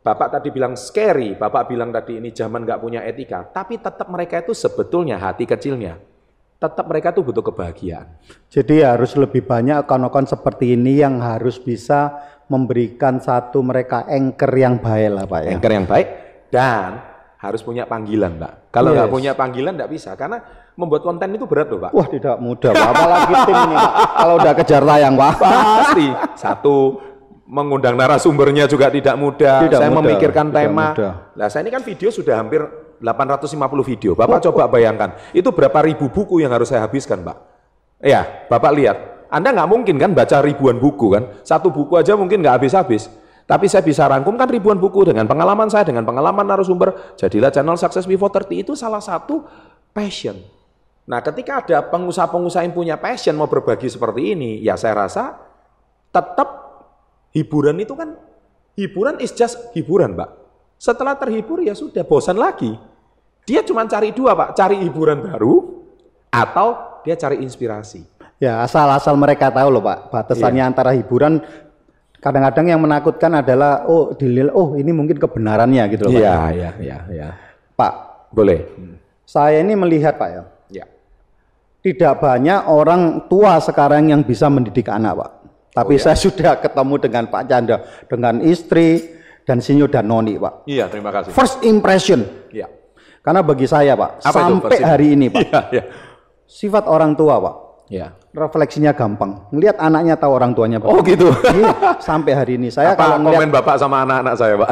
Bapak 0.00 0.40
tadi 0.40 0.48
bilang 0.54 0.72
scary, 0.72 1.36
Bapak 1.36 1.68
bilang 1.68 1.92
tadi 1.92 2.16
ini 2.16 2.32
zaman 2.32 2.64
nggak 2.64 2.80
punya 2.80 3.04
etika, 3.04 3.44
tapi 3.44 3.76
tetap 3.76 4.08
mereka 4.08 4.40
itu 4.40 4.54
sebetulnya 4.54 5.18
hati 5.18 5.42
kecilnya, 5.42 5.96
tetap 6.72 6.88
mereka 6.88 7.12
tuh 7.12 7.20
butuh 7.26 7.44
kebahagiaan. 7.44 8.16
Jadi 8.48 8.80
harus 8.80 9.12
lebih 9.14 9.44
banyak 9.44 9.84
akun-akun 9.84 10.24
seperti 10.24 10.72
ini 10.72 11.00
yang 11.04 11.20
harus 11.20 11.60
bisa 11.60 12.16
memberikan 12.48 13.20
satu 13.20 13.60
mereka 13.64 14.04
anchor 14.08 14.52
yang 14.52 14.80
baik 14.80 15.10
lah 15.12 15.24
Pak 15.24 15.40
ya. 15.44 15.50
anchor 15.56 15.72
yang 15.72 15.86
baik 15.88 16.06
dan 16.52 16.90
harus 17.40 17.60
punya 17.60 17.84
panggilan, 17.84 18.40
Mbak. 18.40 18.72
Kalau 18.72 18.96
nggak 18.96 19.08
Yes. 19.08 19.14
punya 19.20 19.32
panggilan 19.36 19.72
nggak 19.76 19.92
bisa 19.92 20.16
karena 20.16 20.40
membuat 20.80 21.04
konten 21.04 21.28
itu 21.36 21.44
berat 21.44 21.68
loh, 21.68 21.80
Pak. 21.84 21.92
Wah 21.92 22.08
tidak 22.08 22.36
mudah 22.40 22.72
Pak, 22.72 22.88
apalagi 22.88 23.34
tim 23.44 23.58
ini 23.68 23.76
Pak. 23.76 23.92
Kalau 24.16 24.34
udah 24.40 24.52
kejar 24.56 24.82
tayang 24.88 25.14
Pak. 25.14 25.32
Pasti 25.40 26.06
satu 26.40 26.76
mengundang 27.44 27.94
narasumbernya 28.00 28.64
juga 28.64 28.88
tidak 28.88 29.14
mudah. 29.20 29.68
Tidak 29.68 29.76
saya 29.76 29.92
mudah, 29.92 30.00
memikirkan 30.00 30.46
tidak 30.48 30.56
tema. 30.64 30.86
mudah. 30.96 31.12
Nah, 31.36 31.46
saya 31.52 31.60
ini 31.68 31.70
kan 31.76 31.82
video 31.84 32.08
sudah 32.08 32.34
hampir 32.40 32.64
850 33.04 33.84
video. 33.84 34.16
Bapak 34.16 34.40
coba 34.48 34.64
bayangkan, 34.72 35.12
itu 35.36 35.52
berapa 35.52 35.84
ribu 35.84 36.08
buku 36.08 36.40
yang 36.40 36.56
harus 36.56 36.72
saya 36.72 36.88
habiskan, 36.88 37.20
Pak? 37.20 37.36
Iya, 38.00 38.48
Bapak 38.48 38.72
lihat. 38.72 38.98
Anda 39.28 39.52
nggak 39.52 39.68
mungkin 39.68 39.96
kan 40.00 40.16
baca 40.16 40.40
ribuan 40.40 40.80
buku 40.80 41.12
kan? 41.12 41.24
Satu 41.44 41.68
buku 41.68 42.00
aja 42.00 42.16
mungkin 42.16 42.40
nggak 42.40 42.64
habis-habis. 42.64 43.12
Tapi 43.44 43.68
saya 43.68 43.84
bisa 43.84 44.08
rangkumkan 44.08 44.48
ribuan 44.48 44.80
buku 44.80 45.04
dengan 45.04 45.28
pengalaman 45.28 45.68
saya, 45.68 45.84
dengan 45.84 46.08
pengalaman 46.08 46.48
narasumber. 46.48 47.14
Jadilah 47.20 47.52
channel 47.52 47.76
Success 47.76 48.08
Before 48.08 48.32
30 48.32 48.64
itu 48.64 48.72
salah 48.72 49.04
satu 49.04 49.44
passion. 49.92 50.40
Nah, 51.04 51.20
ketika 51.20 51.60
ada 51.60 51.84
pengusaha-pengusaha 51.84 52.64
yang 52.64 52.72
punya 52.72 52.96
passion 52.96 53.36
mau 53.36 53.44
berbagi 53.44 53.92
seperti 53.92 54.32
ini, 54.32 54.64
ya 54.64 54.80
saya 54.80 55.04
rasa 55.04 55.36
tetap 56.08 56.48
hiburan 57.36 57.76
itu 57.76 57.92
kan 57.92 58.16
hiburan 58.80 59.20
is 59.20 59.36
just 59.36 59.60
hiburan, 59.76 60.16
Pak. 60.16 60.30
Setelah 60.80 61.12
terhibur 61.20 61.60
ya 61.60 61.76
sudah 61.76 62.00
bosan 62.00 62.40
lagi. 62.40 62.72
Dia 63.44 63.60
cuma 63.60 63.84
cari 63.84 64.10
dua, 64.10 64.32
Pak, 64.32 64.56
cari 64.56 64.80
hiburan 64.80 65.20
baru 65.20 65.84
atau 66.32 67.00
dia 67.04 67.14
cari 67.14 67.44
inspirasi. 67.44 68.00
Ya 68.40 68.64
asal-asal 68.64 69.14
mereka 69.14 69.52
tahu 69.52 69.68
loh 69.70 69.80
Pak, 69.80 70.10
batasannya 70.10 70.64
Iya. 70.64 70.68
antara 70.68 70.90
hiburan 70.90 71.38
kadang-kadang 72.18 72.66
yang 72.72 72.80
menakutkan 72.82 73.30
adalah 73.36 73.84
oh 73.86 74.16
dilil 74.16 74.48
oh 74.50 74.74
ini 74.74 74.90
mungkin 74.90 75.20
kebenarannya 75.20 75.84
gitu 75.92 76.08
loh 76.08 76.12
Pak. 76.12 76.20
Iya, 76.20 76.36
iya, 76.50 76.70
iya, 76.80 76.98
iya. 77.12 77.28
Pak, 77.76 77.92
Boleh. 78.34 78.64
saya 79.22 79.60
ini 79.62 79.76
melihat 79.78 80.16
Pak 80.18 80.28
ya, 80.28 80.42
Ya. 80.72 80.84
tidak 81.84 82.18
banyak 82.18 82.64
orang 82.66 83.28
tua 83.30 83.60
sekarang 83.60 84.10
yang 84.10 84.24
bisa 84.24 84.48
mendidik 84.50 84.88
anak 84.90 85.14
Pak. 85.20 85.30
Tapi 85.74 85.94
saya 86.00 86.18
sudah 86.26 86.58
ketemu 86.58 86.94
dengan 86.98 87.24
Pak 87.30 87.42
Chandra, 87.46 87.76
dengan 88.08 88.40
istri 88.42 89.14
dan 89.44 89.62
Sinyo 89.62 89.86
dan 89.86 90.08
Noni 90.10 90.40
Pak. 90.40 90.66
Iya, 90.66 90.90
terima 90.90 91.12
kasih. 91.14 91.30
First 91.30 91.62
impression, 91.62 92.24
Iya. 92.50 92.66
Karena 93.24 93.40
bagi 93.40 93.64
saya 93.64 93.96
Pak, 93.96 94.20
Apa 94.20 94.28
itu 94.28 94.36
sampai 94.36 94.68
first 94.68 94.84
hari 94.84 95.06
ini 95.16 95.26
Pak, 95.32 95.40
Iya, 95.40 95.60
iya. 95.72 95.82
sifat 96.44 96.84
orang 96.84 97.16
tua 97.16 97.40
Pak, 97.40 97.54
Iya. 97.88 98.12
refleksinya 98.36 98.92
gampang. 98.92 99.48
Ngelihat 99.48 99.80
anaknya 99.80 100.14
tahu 100.20 100.32
orang 100.36 100.52
tuanya 100.52 100.76
Pak. 100.76 100.88
Oh 100.92 101.00
gitu. 101.00 101.32
Iya, 101.32 101.96
sampai 102.04 102.32
hari 102.36 102.60
ini 102.60 102.68
saya 102.68 102.92
Apa 102.92 103.00
kalau 103.00 103.16
ngelihat 103.24 103.40
komen 103.40 103.50
Bapak 103.50 103.74
sama 103.80 104.04
anak-anak 104.04 104.34
saya, 104.36 104.54
Pak? 104.60 104.70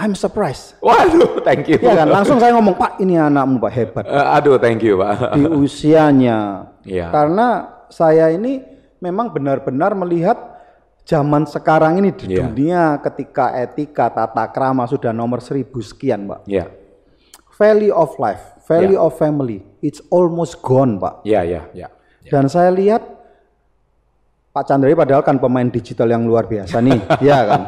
I'm 0.00 0.16
surprised. 0.16 0.80
Waduh, 0.80 1.44
thank 1.44 1.68
you. 1.68 1.76
Ya 1.76 1.92
kan, 1.92 2.08
langsung 2.08 2.40
saya 2.40 2.56
ngomong, 2.56 2.72
Pak 2.72 2.96
ini 3.04 3.20
anakmu 3.20 3.60
Pak 3.60 3.72
hebat. 3.76 4.04
Eh, 4.08 4.26
aduh, 4.32 4.56
thank 4.56 4.80
you, 4.80 4.96
Pak. 4.96 5.36
Di 5.36 5.44
usianya. 5.44 6.72
Iya. 6.88 7.12
Karena 7.12 7.68
saya 7.92 8.32
ini 8.32 8.64
memang 9.04 9.28
benar-benar 9.28 9.92
melihat 9.92 10.40
zaman 11.04 11.44
sekarang 11.44 12.00
ini 12.00 12.16
di 12.16 12.32
Iya. 12.32 12.48
dunia 12.48 12.84
ketika 13.04 13.52
etika, 13.52 14.08
tata 14.08 14.48
krama 14.48 14.88
sudah 14.88 15.12
nomor 15.12 15.44
seribu 15.44 15.84
sekian 15.84 16.24
Pak. 16.24 16.48
Iya. 16.48 16.79
Value 17.60 17.92
of 17.92 18.16
life, 18.16 18.40
value 18.64 18.96
Iya. 18.96 19.04
of 19.04 19.12
family, 19.14 19.60
it's 19.84 20.00
almost 20.08 20.64
gone 20.64 20.96
Pak. 20.96 21.20
Iya, 21.28 21.40
iya, 21.44 21.62
iya. 21.76 21.88
Dan 22.24 22.48
saya 22.48 22.72
lihat 22.72 23.04
Pak 24.50 24.64
Chandra 24.64 24.88
padahal 24.96 25.20
kan 25.20 25.36
pemain 25.36 25.68
digital 25.68 26.08
yang 26.08 26.24
luar 26.24 26.48
biasa 26.48 26.80
nih, 26.80 26.96
ya 27.28 27.38
kan. 27.44 27.62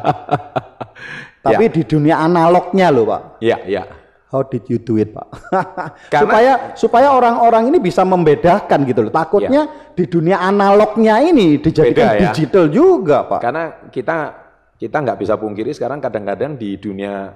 Tapi 1.39 1.69
di 1.69 1.83
dunia 1.85 2.19
analognya 2.19 2.89
loh 2.89 3.05
Pak. 3.05 3.21
Iya, 3.37 3.57
iya. 3.69 3.83
How 4.33 4.41
did 4.41 4.65
you 4.65 4.81
do 4.81 4.97
it, 4.97 5.13
Pak? 5.13 5.29
Karena- 6.09 6.21
supaya 6.25 6.53
supaya 6.73 7.07
orang-orang 7.13 7.69
ini 7.69 7.77
bisa 7.77 8.01
membedakan 8.01 8.81
gitu 8.83 9.05
loh. 9.05 9.13
Takutnya 9.13 9.69
di 9.93 10.09
dunia 10.09 10.41
analognya 10.41 11.21
ini 11.21 11.61
dijadikan 11.61 12.17
Beda 12.17 12.17
ya. 12.17 12.21
digital 12.33 12.65
juga, 12.65 13.29
Pak. 13.29 13.39
Karena 13.45 13.63
kita 13.93 14.17
kita 14.73 14.97
nggak 14.99 15.21
bisa 15.21 15.37
pungkiri 15.37 15.69
sekarang 15.69 16.01
kadang-kadang 16.01 16.57
di 16.57 16.81
dunia 16.81 17.29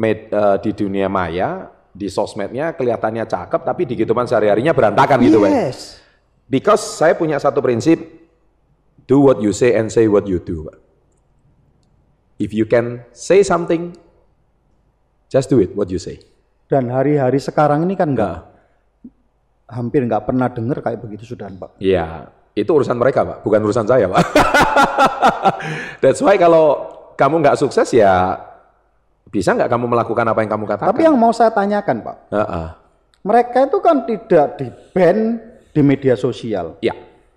med, 0.00 0.32
eh, 0.32 0.56
di 0.64 0.70
dunia 0.72 1.12
maya, 1.12 1.68
di 1.92 2.08
sosmednya 2.08 2.72
kelihatannya 2.72 3.28
cakep 3.28 3.60
tapi 3.60 3.84
di 3.84 4.00
kehidupan 4.00 4.24
sehari-harinya 4.24 4.72
berantakan 4.72 5.20
gitu, 5.20 5.44
Pak. 5.44 5.50
yes. 5.52 6.00
Because 6.50 6.82
saya 6.82 7.14
punya 7.14 7.36
satu 7.36 7.60
prinsip, 7.60 8.00
do 9.04 9.22
what 9.22 9.38
you 9.44 9.52
say 9.52 9.76
and 9.76 9.92
say 9.92 10.08
what 10.08 10.24
you 10.24 10.40
do, 10.40 10.66
Pak. 10.66 10.78
If 12.40 12.56
you 12.56 12.64
can 12.64 13.04
say 13.12 13.44
something, 13.44 13.92
just 15.28 15.52
do 15.52 15.60
it 15.60 15.76
what 15.76 15.92
you 15.92 16.00
say. 16.00 16.24
Dan 16.66 16.88
hari-hari 16.88 17.36
sekarang 17.36 17.84
ini 17.84 17.94
kan 17.94 18.16
enggak 18.16 18.48
hampir 19.70 20.02
nggak 20.02 20.26
pernah 20.26 20.50
dengar 20.50 20.80
kayak 20.82 20.98
begitu 21.04 21.36
sudah, 21.36 21.46
Pak. 21.52 21.78
Iya, 21.78 22.32
itu 22.56 22.70
urusan 22.72 22.96
mereka, 22.96 23.22
Pak, 23.22 23.46
bukan 23.46 23.60
urusan 23.62 23.86
saya, 23.86 24.10
Pak. 24.10 24.24
That's 26.02 26.18
why 26.24 26.34
kalau 26.40 26.88
kamu 27.14 27.44
nggak 27.44 27.60
sukses 27.60 27.92
ya 27.94 28.49
Bisa 29.28 29.52
nggak 29.52 29.68
kamu 29.68 29.84
melakukan 29.92 30.24
apa 30.24 30.40
yang 30.40 30.50
kamu 30.50 30.64
katakan? 30.64 30.90
Tapi 30.90 31.02
yang 31.04 31.14
mau 31.20 31.30
saya 31.30 31.52
tanyakan, 31.52 32.02
Pak, 32.02 32.16
Heeh. 32.32 32.68
mereka 33.22 33.58
itu 33.68 33.78
kan 33.78 33.96
tidak 34.08 34.46
di-ban 34.58 35.18
di 35.70 35.80
media 35.84 36.14
sosial. 36.18 36.80
Ya. 36.82 36.96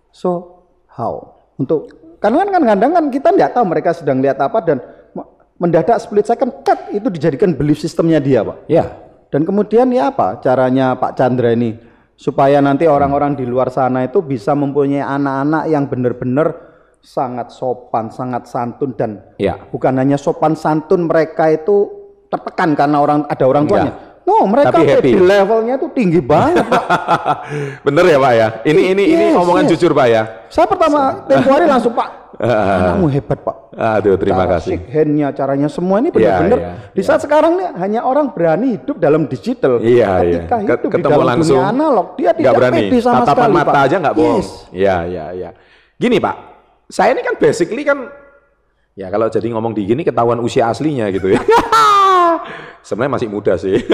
So, 0.10 0.64
how? 0.90 1.38
Untuk 1.60 1.92
karena 2.18 2.50
kan 2.50 2.64
kadang 2.64 2.92
kan 2.98 3.06
kita 3.14 3.30
nggak 3.30 3.52
tahu 3.54 3.66
mereka 3.68 3.94
sedang 3.94 4.24
lihat 4.24 4.42
apa 4.42 4.58
dan 4.66 4.82
me- 5.14 5.30
mendadak 5.62 6.02
split 6.02 6.26
second 6.26 6.66
cut 6.66 6.90
itu 6.90 7.12
dijadikan 7.14 7.54
belief 7.54 7.78
sistemnya 7.78 8.18
dia, 8.18 8.42
Pak. 8.42 8.58
Ya. 8.66 8.90
Dan 9.30 9.46
kemudian 9.46 9.90
ya 9.94 10.14
apa 10.14 10.42
caranya 10.42 10.98
Pak 10.98 11.18
Chandra 11.18 11.54
ini 11.54 11.78
supaya 12.14 12.62
nanti 12.62 12.86
orang-orang 12.86 13.34
di 13.34 13.46
luar 13.46 13.74
sana 13.74 14.06
itu 14.06 14.22
bisa 14.22 14.54
mempunyai 14.54 15.02
anak-anak 15.02 15.64
yang 15.70 15.90
benar-benar 15.90 16.73
sangat 17.04 17.52
sopan, 17.52 18.08
sangat 18.08 18.48
santun 18.48 18.96
dan 18.96 19.20
Ya. 19.36 19.60
bukan 19.68 19.92
hanya 19.94 20.16
sopan 20.16 20.56
santun 20.56 21.04
mereka 21.04 21.52
itu 21.52 21.92
tertekan 22.28 22.74
karena 22.74 22.98
orang 22.98 23.28
ada 23.28 23.44
orang 23.44 23.68
tuanya. 23.68 23.94
No, 24.24 24.48
mereka 24.48 24.72
Tapi 24.72 24.88
happy. 24.88 25.10
di 25.10 25.20
levelnya 25.20 25.76
itu 25.76 25.92
tinggi 25.92 26.24
banget, 26.24 26.64
Pak. 26.64 26.84
Bener 27.86 28.08
ya 28.08 28.18
Pak 28.18 28.34
ya? 28.34 28.48
Ini 28.64 28.82
ini 28.90 29.04
ini 29.06 29.26
Yes, 29.28 29.36
omongan 29.36 29.64
yes. 29.68 29.72
jujur 29.76 29.92
Pak 29.92 30.08
ya? 30.08 30.24
Saya 30.48 30.64
pertama 30.64 31.00
tempo 31.28 31.52
hari 31.52 31.68
langsung, 31.68 31.92
Pak, 31.92 32.08
anakmu 32.80 33.12
hebat, 33.12 33.36
Pak. 33.38 33.56
Aduh 33.76 34.16
terima 34.16 34.48
Cara 34.48 34.56
kasih. 34.58 34.80
hand-nya, 34.88 35.28
caranya 35.30 35.68
semua 35.68 36.00
ini 36.00 36.08
Iya, 36.08 36.16
benar-benar 36.40 36.56
iya, 36.58 36.72
di 36.90 37.02
saat 37.04 37.20
sekarang 37.20 37.52
nih 37.54 37.68
hanya 37.76 38.00
orang 38.02 38.32
berani 38.32 38.80
hidup 38.80 38.96
dalam 38.96 39.28
digital. 39.28 39.84
Iya, 39.84 40.10
iya. 40.24 40.40
Ketika 40.40 40.56
Ket- 40.56 40.64
hidup 40.64 40.80
di 40.82 40.96
Ketemu 40.96 41.12
dalam 41.12 41.28
langsung. 41.28 41.60
dunia 41.60 41.68
analog, 41.70 42.08
dia 42.16 42.32
tidak 42.32 42.54
berani. 42.56 42.78
pede 42.80 42.98
sama 42.98 43.16
Tatapan 43.20 43.36
sekali, 43.44 43.52
mata 43.54 43.72
Pak. 43.74 43.84
aja 43.84 43.96
nggak 44.00 44.16
bohong. 44.16 44.38
Yes. 44.40 44.50
Iya, 44.72 44.96
iya, 45.04 45.26
iya. 45.36 45.50
Gini 45.94 46.18
Pak, 46.18 46.36
saya 46.90 47.16
ini 47.16 47.22
kan 47.24 47.36
basically 47.40 47.84
kan, 47.86 48.10
ya 48.98 49.08
kalau 49.12 49.28
jadi 49.32 49.48
ngomong 49.54 49.74
di 49.76 49.88
gini 49.88 50.02
ketahuan 50.04 50.40
usia 50.44 50.68
aslinya 50.72 51.08
gitu 51.12 51.32
ya. 51.32 51.42
Sebenarnya 52.88 53.14
masih 53.20 53.30
muda 53.32 53.54
sih. 53.56 53.78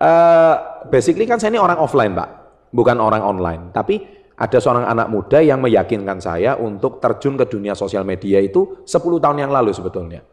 Eh, 0.00 0.54
basically 0.88 1.28
kan 1.28 1.36
saya 1.36 1.52
ini 1.52 1.60
orang 1.60 1.76
offline 1.76 2.16
Pak, 2.16 2.28
bukan 2.72 2.96
orang 2.96 3.20
online. 3.20 3.68
Tapi 3.68 4.00
ada 4.32 4.56
seorang 4.56 4.88
anak 4.88 5.12
muda 5.12 5.44
yang 5.44 5.60
meyakinkan 5.60 6.16
saya 6.24 6.56
untuk 6.56 6.96
terjun 7.04 7.36
ke 7.36 7.44
dunia 7.44 7.76
sosial 7.76 8.08
media 8.08 8.40
itu 8.40 8.80
10 8.88 8.96
tahun 9.20 9.44
yang 9.44 9.52
lalu 9.52 9.76
sebetulnya. 9.76 10.24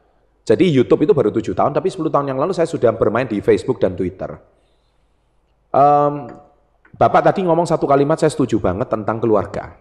Jadi 0.47 0.71
YouTube 0.71 1.03
itu 1.03 1.11
baru 1.11 1.35
7 1.35 1.51
tahun, 1.51 1.75
tapi 1.75 1.91
10 1.91 2.07
tahun 2.07 2.31
yang 2.31 2.39
lalu 2.39 2.55
saya 2.55 2.71
sudah 2.71 2.95
bermain 2.95 3.27
di 3.27 3.43
Facebook 3.43 3.83
dan 3.83 3.99
Twitter. 3.99 4.39
Em, 5.75 6.31
Bapak 6.95 7.27
tadi 7.27 7.43
ngomong 7.43 7.67
satu 7.67 7.83
kalimat 7.83 8.15
saya 8.15 8.31
setuju 8.31 8.63
banget 8.63 8.87
tentang 8.87 9.19
keluarga. 9.19 9.75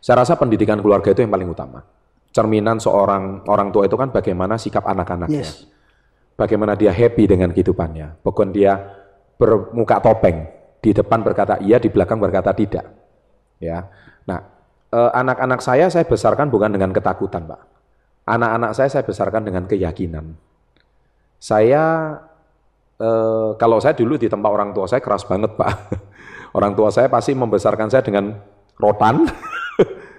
Saya 0.00 0.24
rasa 0.24 0.40
pendidikan 0.40 0.80
keluarga 0.80 1.12
itu 1.12 1.20
yang 1.20 1.28
paling 1.28 1.52
utama. 1.52 1.84
Cerminan 2.32 2.80
seorang 2.80 3.44
orang 3.44 3.68
tua 3.68 3.84
itu 3.84 4.00
kan 4.00 4.08
bagaimana 4.08 4.56
sikap 4.56 4.88
anak-anaknya. 4.88 5.44
Yes. 5.44 5.68
Bagaimana 6.40 6.72
dia 6.72 6.88
happy 6.88 7.28
dengan 7.28 7.52
kehidupannya. 7.52 8.24
Bukan 8.24 8.48
dia 8.48 8.80
bermuka 9.36 10.00
topeng. 10.00 10.48
Di 10.80 10.96
depan 10.96 11.20
berkata 11.20 11.60
iya, 11.60 11.76
di 11.76 11.92
belakang 11.92 12.16
berkata 12.16 12.56
tidak. 12.56 12.88
Ya. 13.60 13.92
Nah, 14.24 14.40
eh, 14.88 15.10
anak-anak 15.12 15.60
saya 15.60 15.92
saya 15.92 16.08
besarkan 16.08 16.48
bukan 16.48 16.72
dengan 16.72 16.96
ketakutan, 16.96 17.44
Pak. 17.44 17.60
Anak-anak 18.24 18.72
saya 18.72 18.88
saya 18.88 19.04
besarkan 19.04 19.44
dengan 19.44 19.68
keyakinan. 19.68 20.32
Saya 21.36 22.16
eh, 22.96 23.48
kalau 23.60 23.76
saya 23.84 23.92
dulu 23.92 24.16
di 24.16 24.32
tempat 24.32 24.48
orang 24.48 24.72
tua 24.72 24.88
saya 24.88 25.04
keras 25.04 25.28
banget, 25.28 25.52
Pak. 25.60 25.72
Orang 26.56 26.74
tua 26.74 26.90
saya 26.90 27.06
pasti 27.06 27.30
membesarkan 27.30 27.92
saya 27.92 28.02
dengan 28.02 28.34
rotan. 28.80 29.22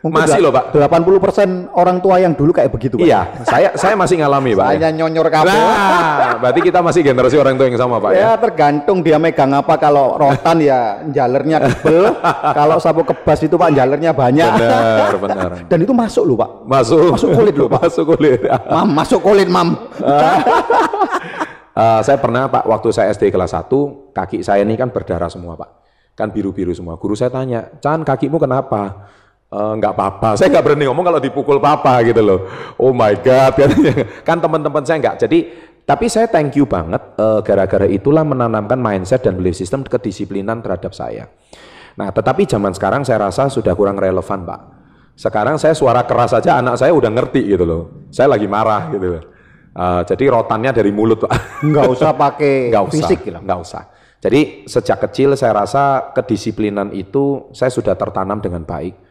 Masih 0.01 0.41
loh, 0.41 0.49
Pak. 0.49 0.73
80% 0.73 1.77
orang 1.77 2.01
tua 2.01 2.17
yang 2.17 2.33
dulu 2.33 2.49
kayak 2.49 2.73
begitu, 2.73 2.97
Pak. 2.97 3.05
Iya, 3.05 3.21
saya 3.45 3.69
saya 3.77 3.93
masih 3.93 4.17
ngalami, 4.17 4.57
Pak. 4.57 4.65
Hanya 4.73 4.89
nyonyor 4.89 5.29
kabel. 5.29 5.53
Nah, 5.53 6.41
berarti 6.41 6.59
kita 6.65 6.81
masih 6.81 7.05
generasi 7.05 7.37
orang 7.37 7.53
tua 7.53 7.69
yang 7.69 7.77
sama, 7.77 8.01
Pak 8.01 8.11
ya. 8.17 8.21
Ya 8.21 8.31
tergantung 8.41 9.05
dia 9.05 9.21
megang 9.21 9.53
apa 9.53 9.77
kalau 9.77 10.17
rotan 10.17 10.57
ya 10.57 11.05
jalernya 11.05 11.69
tebel, 11.69 12.17
kalau 12.57 12.81
sapu 12.81 13.05
kebas 13.05 13.45
itu 13.45 13.53
Pak 13.53 13.69
jalernya 13.77 14.09
banyak. 14.09 14.51
Benar, 14.57 15.13
benar. 15.21 15.49
Dan 15.69 15.79
itu 15.85 15.93
masuk 15.93 16.23
loh 16.25 16.37
Pak. 16.41 16.49
Masuk. 16.65 17.13
Masuk 17.13 17.29
kulit 17.37 17.53
loh, 17.53 17.69
Pak. 17.69 17.81
Masuk 17.85 18.05
kulit. 18.17 18.39
Mam, 18.49 18.89
masuk 18.97 19.19
kulit 19.21 19.47
mam. 19.49 19.69
Eh, 21.71 22.01
saya 22.03 22.19
pernah, 22.19 22.51
Pak, 22.51 22.67
waktu 22.67 22.91
saya 22.91 23.15
SD 23.15 23.31
kelas 23.31 23.55
1, 23.55 24.11
kaki 24.11 24.43
saya 24.43 24.67
ini 24.67 24.75
kan 24.75 24.91
berdarah 24.91 25.31
semua, 25.31 25.55
Pak. 25.55 25.69
Kan 26.19 26.27
biru-biru 26.35 26.75
semua. 26.75 26.99
Guru 26.99 27.15
saya 27.15 27.31
tanya, 27.31 27.71
Chan, 27.79 28.03
kakimu 28.03 28.35
kenapa? 28.35 29.07
"Eh, 29.51 29.73
nggak 29.77 29.91
apa-apa. 29.91 30.39
Saya 30.39 30.47
nggak 30.47 30.63
berani 30.63 30.87
ngomong 30.87 31.03
kalau 31.03 31.19
dipukul 31.19 31.59
papa 31.59 31.99
gitu 32.07 32.23
loh. 32.23 32.39
Oh 32.79 32.95
my 32.95 33.19
God. 33.19 33.51
Katanya. 33.59 34.07
Kan 34.23 34.39
teman-teman 34.39 34.79
saya 34.87 34.97
nggak. 35.03 35.15
Jadi, 35.27 35.39
tapi 35.83 36.07
saya 36.07 36.31
thank 36.31 36.55
you 36.55 36.63
banget. 36.63 37.03
eh, 37.19 37.39
Gara-gara 37.43 37.83
itulah 37.83 38.23
menanamkan 38.23 38.79
mindset 38.79 39.27
dan 39.27 39.35
belief 39.35 39.59
system 39.59 39.83
kedisiplinan 39.83 40.63
terhadap 40.63 40.95
saya. 40.95 41.27
Nah, 41.99 42.07
tetapi 42.15 42.47
zaman 42.47 42.71
sekarang 42.71 43.03
saya 43.03 43.27
rasa 43.27 43.51
sudah 43.51 43.75
kurang 43.75 43.99
relevan, 43.99 44.47
Pak. 44.47 44.61
Sekarang 45.19 45.59
saya 45.59 45.75
suara 45.75 46.07
keras 46.07 46.31
saja 46.31 46.55
anak 46.55 46.79
saya 46.79 46.95
udah 46.95 47.11
ngerti 47.11 47.43
gitu 47.43 47.67
loh. 47.67 48.07
Saya 48.07 48.31
lagi 48.31 48.47
marah 48.47 48.87
gitu 48.87 49.19
loh. 49.19 49.23
Eh, 49.71 50.01
jadi 50.07 50.23
rotannya 50.31 50.71
dari 50.71 50.95
mulut, 50.95 51.27
Pak. 51.27 51.31
Nggak 51.67 51.85
usah 51.91 52.15
pakai 52.15 52.71
Nggak 52.71 52.83
usah, 52.87 52.93
fisik 52.95 53.19
gitu. 53.27 53.35
nggak 53.35 53.59
usah. 53.59 53.83
Jadi 54.21 54.63
sejak 54.63 54.97
kecil 55.09 55.35
saya 55.35 55.51
rasa 55.59 56.13
kedisiplinan 56.15 56.95
itu 56.95 57.51
saya 57.51 57.67
sudah 57.67 57.99
tertanam 57.99 58.39
dengan 58.39 58.63
baik. 58.63 59.10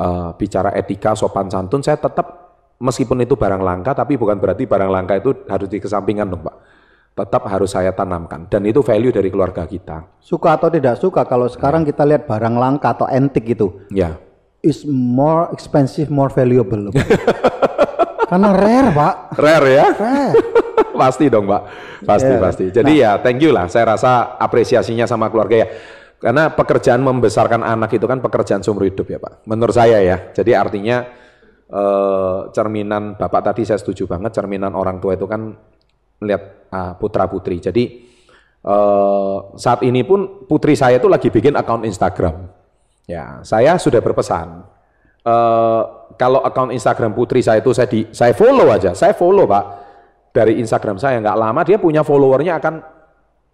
Eh, 0.00 0.30
bicara 0.40 0.72
etika, 0.72 1.12
sopan 1.12 1.52
santun, 1.52 1.84
saya 1.84 2.00
tetap 2.00 2.56
meskipun 2.80 3.20
itu 3.20 3.36
barang 3.36 3.60
langka, 3.60 3.92
tapi 3.92 4.16
bukan 4.16 4.40
berarti 4.40 4.64
barang 4.64 4.88
langka 4.88 5.20
itu 5.20 5.44
harus 5.44 5.68
dikesampingkan 5.68 6.24
dong 6.24 6.40
Pak. 6.40 6.56
Tetap 7.20 7.44
harus 7.44 7.68
saya 7.68 7.92
tanamkan. 7.92 8.48
Dan 8.48 8.64
itu 8.64 8.80
value 8.80 9.12
dari 9.12 9.28
keluarga 9.28 9.68
kita. 9.68 10.08
Suka 10.16 10.56
atau 10.56 10.72
tidak 10.72 10.96
suka 10.96 11.28
kalau 11.28 11.52
sekarang 11.52 11.84
kita 11.84 12.08
lihat 12.08 12.24
barang 12.24 12.56
langka 12.56 12.96
atau 12.96 13.04
antik 13.04 13.44
itu 13.44 13.84
Ya, 13.92 14.16
is 14.64 14.88
more 14.88 15.52
expensive, 15.52 16.08
more 16.08 16.32
valuable. 16.32 16.88
Karena 18.30 18.56
rare 18.56 18.90
Pak. 18.96 19.14
rare 19.36 19.68
ya. 19.68 19.86
Rare. 19.92 20.32
pasti 21.00 21.28
dong 21.28 21.44
Pak, 21.44 21.62
pasti 22.08 22.32
Ya. 22.32 22.40
pasti. 22.40 22.64
Jadi 22.72 22.92
ya 23.04 23.20
thank 23.20 23.44
you 23.44 23.52
lah, 23.52 23.68
saya 23.68 23.92
rasa 23.92 24.40
apresiasinya 24.40 25.04
sama 25.04 25.28
keluarga 25.28 25.60
ya. 25.60 25.68
Karena 26.20 26.52
pekerjaan 26.52 27.00
membesarkan 27.00 27.64
anak 27.64 27.96
itu 27.96 28.04
kan 28.04 28.20
pekerjaan 28.20 28.60
seumur 28.60 28.84
hidup 28.84 29.08
ya 29.08 29.16
Pak, 29.16 29.48
menurut 29.48 29.72
saya 29.72 30.04
ya. 30.04 30.28
Jadi 30.36 30.52
artinya 30.52 31.08
eh, 31.64 32.38
cerminan 32.52 33.16
Bapak 33.16 33.40
tadi 33.40 33.64
saya 33.64 33.80
setuju 33.80 34.04
banget, 34.04 34.36
cerminan 34.36 34.76
orang 34.76 35.00
tua 35.00 35.16
itu 35.16 35.24
kan 35.24 35.56
melihat 36.20 36.68
ah, 36.68 36.92
putra 36.92 37.24
putri. 37.24 37.56
Jadi 37.64 38.04
eh, 38.60 39.38
saat 39.56 39.80
ini 39.80 40.04
pun 40.04 40.44
putri 40.44 40.76
saya 40.76 41.00
itu 41.00 41.08
lagi 41.08 41.32
bikin 41.32 41.56
akun 41.56 41.88
Instagram. 41.88 42.52
Ya, 43.08 43.40
saya 43.40 43.80
sudah 43.80 44.04
berpesan. 44.04 44.68
eh, 45.24 45.82
kalau 46.20 46.44
akun 46.44 46.68
Instagram 46.68 47.16
putri 47.16 47.40
saya 47.40 47.64
itu 47.64 47.72
saya 47.72 47.88
di 47.88 48.12
saya 48.12 48.36
follow 48.36 48.68
aja, 48.68 48.92
saya 48.92 49.16
follow 49.16 49.48
Pak 49.48 49.64
dari 50.36 50.60
Instagram 50.60 51.00
saya 51.00 51.16
nggak 51.16 51.38
lama 51.38 51.60
dia 51.64 51.80
punya 51.80 52.04
followernya 52.04 52.60
akan 52.60 52.74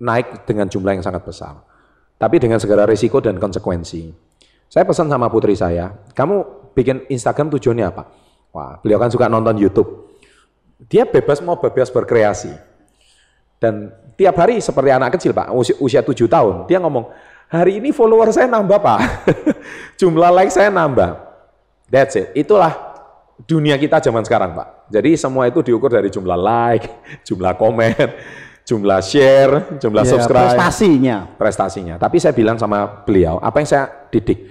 naik 0.02 0.42
dengan 0.50 0.66
jumlah 0.66 0.98
yang 0.98 1.06
sangat 1.06 1.22
besar. 1.22 1.75
Tapi 2.16 2.36
dengan 2.40 2.56
segala 2.56 2.88
risiko 2.88 3.20
dan 3.20 3.36
konsekuensi. 3.36 4.08
Saya 4.66 4.88
pesan 4.88 5.12
sama 5.12 5.28
putri 5.28 5.52
saya, 5.52 5.92
kamu 6.16 6.68
bikin 6.72 7.04
Instagram 7.12 7.52
tujuannya 7.54 7.86
apa? 7.86 8.08
Wah, 8.50 8.80
beliau 8.80 8.96
kan 8.96 9.12
suka 9.12 9.28
nonton 9.28 9.60
YouTube. 9.60 10.16
Dia 10.88 11.04
bebas 11.04 11.44
mau 11.44 11.60
bebas 11.60 11.92
berkreasi. 11.92 12.52
Dan 13.60 13.92
tiap 14.16 14.36
hari 14.36 14.60
seperti 14.60 14.90
anak 14.92 15.16
kecil 15.16 15.36
Pak, 15.36 15.52
usia, 15.52 15.76
usia 15.80 16.00
7 16.00 16.28
tahun, 16.28 16.54
dia 16.68 16.80
ngomong, 16.80 17.08
hari 17.52 17.80
ini 17.80 17.92
follower 17.92 18.32
saya 18.32 18.48
nambah 18.48 18.80
Pak, 18.80 19.00
jumlah 20.00 20.32
like 20.32 20.52
saya 20.52 20.72
nambah. 20.72 21.20
That's 21.88 22.16
it, 22.18 22.32
itulah 22.36 22.72
dunia 23.44 23.76
kita 23.76 24.00
zaman 24.00 24.24
sekarang 24.24 24.56
Pak. 24.56 24.88
Jadi 24.92 25.16
semua 25.16 25.48
itu 25.48 25.60
diukur 25.64 25.92
dari 25.92 26.08
jumlah 26.08 26.36
like, 26.36 26.84
jumlah 27.28 27.56
komen, 27.56 28.08
jumlah 28.66 28.98
share, 28.98 29.78
jumlah 29.78 30.02
Ya, 30.02 30.10
subscribe 30.18 30.58
prestasinya. 30.58 31.16
prestasinya. 31.38 31.94
Tapi 32.02 32.18
saya 32.18 32.34
bilang 32.34 32.58
sama 32.58 33.06
beliau, 33.06 33.38
apa 33.38 33.62
yang 33.62 33.68
saya 33.70 33.84
didik, 34.10 34.50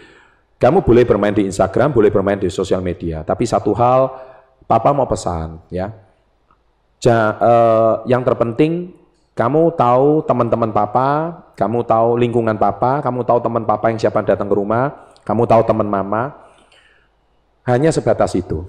kamu 0.56 0.82
boleh 0.88 1.04
bermain 1.04 1.36
di 1.36 1.44
Instagram, 1.44 1.92
boleh 1.92 2.08
bermain 2.08 2.40
di 2.40 2.48
sosial 2.48 2.80
media, 2.80 3.28
tapi 3.28 3.44
satu 3.44 3.76
hal, 3.76 4.08
papa 4.64 4.96
mau 4.96 5.04
pesan, 5.04 5.60
ya, 5.68 5.92
ja, 7.04 7.20
eh, 7.36 7.94
yang 8.08 8.24
terpenting 8.24 8.96
kamu 9.36 9.76
tahu 9.76 10.24
teman-teman 10.24 10.72
papa, 10.72 11.44
kamu 11.60 11.84
tahu 11.84 12.16
lingkungan 12.16 12.56
papa, 12.56 13.04
kamu 13.04 13.28
tahu 13.28 13.44
teman 13.44 13.68
papa 13.68 13.92
yang 13.92 14.00
siapa 14.00 14.24
datang 14.24 14.48
ke 14.48 14.56
rumah, 14.56 15.12
kamu 15.28 15.44
tahu 15.44 15.62
teman 15.68 15.92
mama, 15.92 16.32
hanya 17.68 17.92
sebatas 17.92 18.32
itu. 18.32 18.64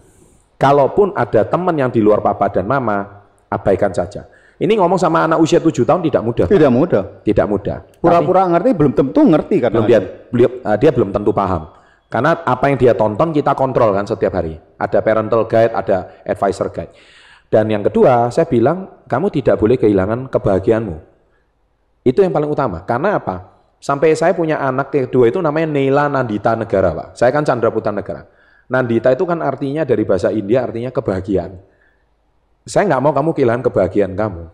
Kalaupun 0.59 1.15
ada 1.15 1.47
teman 1.47 1.71
yang 1.79 1.87
di 1.87 2.03
luar 2.03 2.19
papa 2.19 2.51
dan 2.51 2.67
mama, 2.67 3.23
abaikan 3.47 3.95
saja. 3.95 4.27
Ini 4.57 4.73
ngomong 4.81 4.97
sama 4.97 5.29
anak 5.29 5.37
usia 5.37 5.61
7 5.61 5.85
tahun 5.85 6.01
tidak 6.09 6.23
mudah. 6.25 6.47
Tidak 6.49 6.71
mudah. 6.73 7.03
Tidak 7.21 7.47
mudah. 7.47 7.79
Pura-pura 8.01 8.49
ngerti 8.49 8.71
belum 8.73 8.93
tentu 8.97 9.21
ngerti 9.21 9.57
karena 9.61 9.85
belum 9.85 9.89
dia, 9.89 10.01
beliau, 10.33 10.51
eh, 10.65 10.77
dia 10.81 10.91
belum 10.97 11.13
tentu 11.13 11.31
paham. 11.37 11.77
Karena 12.09 12.41
apa 12.41 12.65
yang 12.73 12.79
dia 12.81 12.93
tonton 12.97 13.37
kita 13.37 13.53
kontrol 13.53 13.93
kan 13.93 14.09
setiap 14.09 14.33
hari. 14.41 14.57
Ada 14.81 15.05
parental 15.05 15.45
guide, 15.45 15.77
ada 15.77 16.25
advisor 16.25 16.73
guide. 16.73 16.95
Dan 17.53 17.69
yang 17.69 17.85
kedua, 17.85 18.33
saya 18.33 18.49
bilang 18.49 19.05
kamu 19.05 19.29
tidak 19.29 19.61
boleh 19.61 19.77
kehilangan 19.77 20.33
kebahagiaanmu. 20.33 20.97
Itu 22.07 22.25
yang 22.25 22.33
paling 22.33 22.49
utama. 22.49 22.87
Karena 22.89 23.21
apa? 23.21 23.57
Sampai 23.77 24.17
saya 24.17 24.33
punya 24.33 24.57
anak 24.57 24.89
kedua 24.89 25.29
itu 25.29 25.37
namanya 25.43 25.69
Neila 25.69 26.09
Nandita 26.09 26.57
Negara, 26.57 26.97
Pak. 26.97 27.09
Saya 27.19 27.29
kan 27.29 27.45
Chandra 27.45 27.69
Putra 27.69 27.93
Negara. 27.93 28.25
Nandita 28.67 29.13
itu 29.13 29.23
kan 29.29 29.45
artinya 29.45 29.85
dari 29.85 30.03
bahasa 30.03 30.33
India 30.33 30.65
artinya 30.65 30.91
kebahagiaan. 30.91 31.76
Saya 32.67 32.91
nggak 32.91 33.03
mau 33.03 33.15
kamu 33.15 33.31
kehilangan 33.31 33.63
kebahagiaan 33.71 34.19
kamu. 34.19 34.51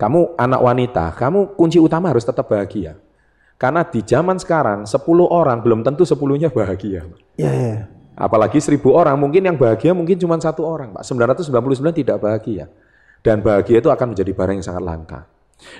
Kamu 0.00 0.40
anak 0.40 0.60
wanita, 0.64 1.12
kamu 1.12 1.58
kunci 1.60 1.76
utama 1.76 2.08
harus 2.08 2.24
tetap 2.24 2.48
bahagia. 2.48 2.96
Karena 3.60 3.84
di 3.84 4.00
zaman 4.00 4.40
sekarang 4.40 4.88
10 4.88 4.96
orang 5.28 5.60
belum 5.60 5.84
tentu 5.84 6.08
sepuluhnya 6.08 6.48
bahagia. 6.48 7.04
Iya, 7.36 7.50
iya. 7.52 7.76
Apalagi 8.16 8.62
1000 8.62 8.80
orang, 8.94 9.18
mungkin 9.18 9.44
yang 9.44 9.58
bahagia 9.58 9.92
mungkin 9.92 10.16
cuma 10.16 10.38
satu 10.40 10.64
orang, 10.64 10.94
Pak. 10.94 11.04
999 11.04 12.00
tidak 12.00 12.16
bahagia. 12.22 12.70
Dan 13.20 13.42
bahagia 13.42 13.82
itu 13.82 13.90
akan 13.90 14.14
menjadi 14.14 14.30
barang 14.32 14.54
yang 14.62 14.66
sangat 14.66 14.82
langka. 14.86 15.20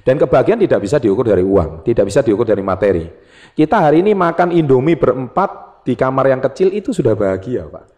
Dan 0.02 0.18
kebahagiaan 0.18 0.58
tidak 0.58 0.82
bisa 0.82 0.98
diukur 0.98 1.22
dari 1.22 1.46
uang, 1.46 1.86
tidak 1.86 2.10
bisa 2.10 2.20
diukur 2.20 2.44
dari 2.44 2.60
materi. 2.60 3.06
Kita 3.54 3.78
hari 3.78 4.02
ini 4.02 4.12
makan 4.12 4.50
Indomie 4.52 4.98
berempat 4.98 5.86
di 5.86 5.94
kamar 5.94 6.28
yang 6.28 6.42
kecil 6.42 6.74
itu 6.74 6.90
sudah 6.90 7.14
bahagia, 7.14 7.64
Pak. 7.70 7.97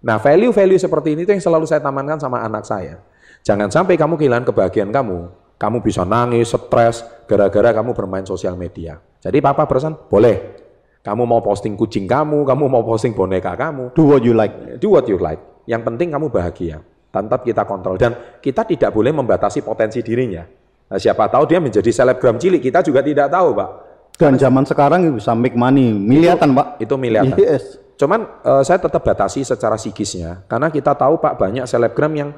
Nah, 0.00 0.16
value-value 0.16 0.80
seperti 0.80 1.12
ini 1.12 1.28
itu 1.28 1.32
yang 1.36 1.44
selalu 1.44 1.68
saya 1.68 1.84
tamankan 1.84 2.16
sama 2.16 2.40
anak 2.40 2.64
saya. 2.64 3.04
Jangan 3.44 3.68
sampai 3.68 4.00
kamu 4.00 4.16
kehilangan 4.16 4.48
kebahagiaan 4.48 4.92
kamu. 4.92 5.28
Kamu 5.60 5.84
bisa 5.84 6.08
nangis, 6.08 6.56
stres, 6.56 7.04
gara-gara 7.28 7.76
kamu 7.76 7.92
bermain 7.92 8.24
sosial 8.24 8.56
media. 8.56 8.96
Jadi 9.20 9.44
papa 9.44 9.68
pesan, 9.68 9.92
boleh. 10.08 10.56
Kamu 11.04 11.28
mau 11.28 11.44
posting 11.44 11.76
kucing 11.76 12.08
kamu, 12.08 12.48
kamu 12.48 12.64
mau 12.64 12.80
posting 12.80 13.12
boneka 13.12 13.52
kamu. 13.56 13.92
Do 13.92 14.16
what 14.16 14.24
you 14.24 14.32
like. 14.32 14.80
Do 14.80 14.96
what 14.96 15.04
you 15.04 15.20
like. 15.20 15.40
Yang 15.68 15.84
penting 15.84 16.08
kamu 16.16 16.32
bahagia. 16.32 16.80
Tetap 17.12 17.44
kita 17.44 17.68
kontrol. 17.68 18.00
Dan 18.00 18.40
kita 18.40 18.64
tidak 18.64 18.96
boleh 18.96 19.12
membatasi 19.12 19.60
potensi 19.60 20.00
dirinya. 20.00 20.44
Nah, 20.88 20.96
siapa 20.96 21.28
tahu 21.28 21.44
dia 21.44 21.60
menjadi 21.60 21.92
selebgram 21.92 22.40
cilik, 22.40 22.60
kita 22.60 22.80
juga 22.80 23.04
tidak 23.04 23.28
tahu, 23.28 23.52
Pak. 23.52 23.70
Dan 24.16 24.36
zaman 24.40 24.64
sekarang 24.64 25.12
bisa 25.12 25.36
make 25.36 25.56
money, 25.56 25.92
miliatan, 25.92 26.56
Pak. 26.56 26.80
Itu 26.80 26.96
miliatan. 26.96 27.36
Yes. 27.36 27.76
Cuman 28.00 28.40
uh, 28.40 28.64
saya 28.64 28.80
tetap 28.80 29.04
batasi 29.04 29.44
secara 29.44 29.76
psikisnya, 29.76 30.48
karena 30.48 30.72
kita 30.72 30.96
tahu 30.96 31.20
Pak 31.20 31.36
banyak 31.36 31.68
selebgram 31.68 32.12
yang 32.16 32.32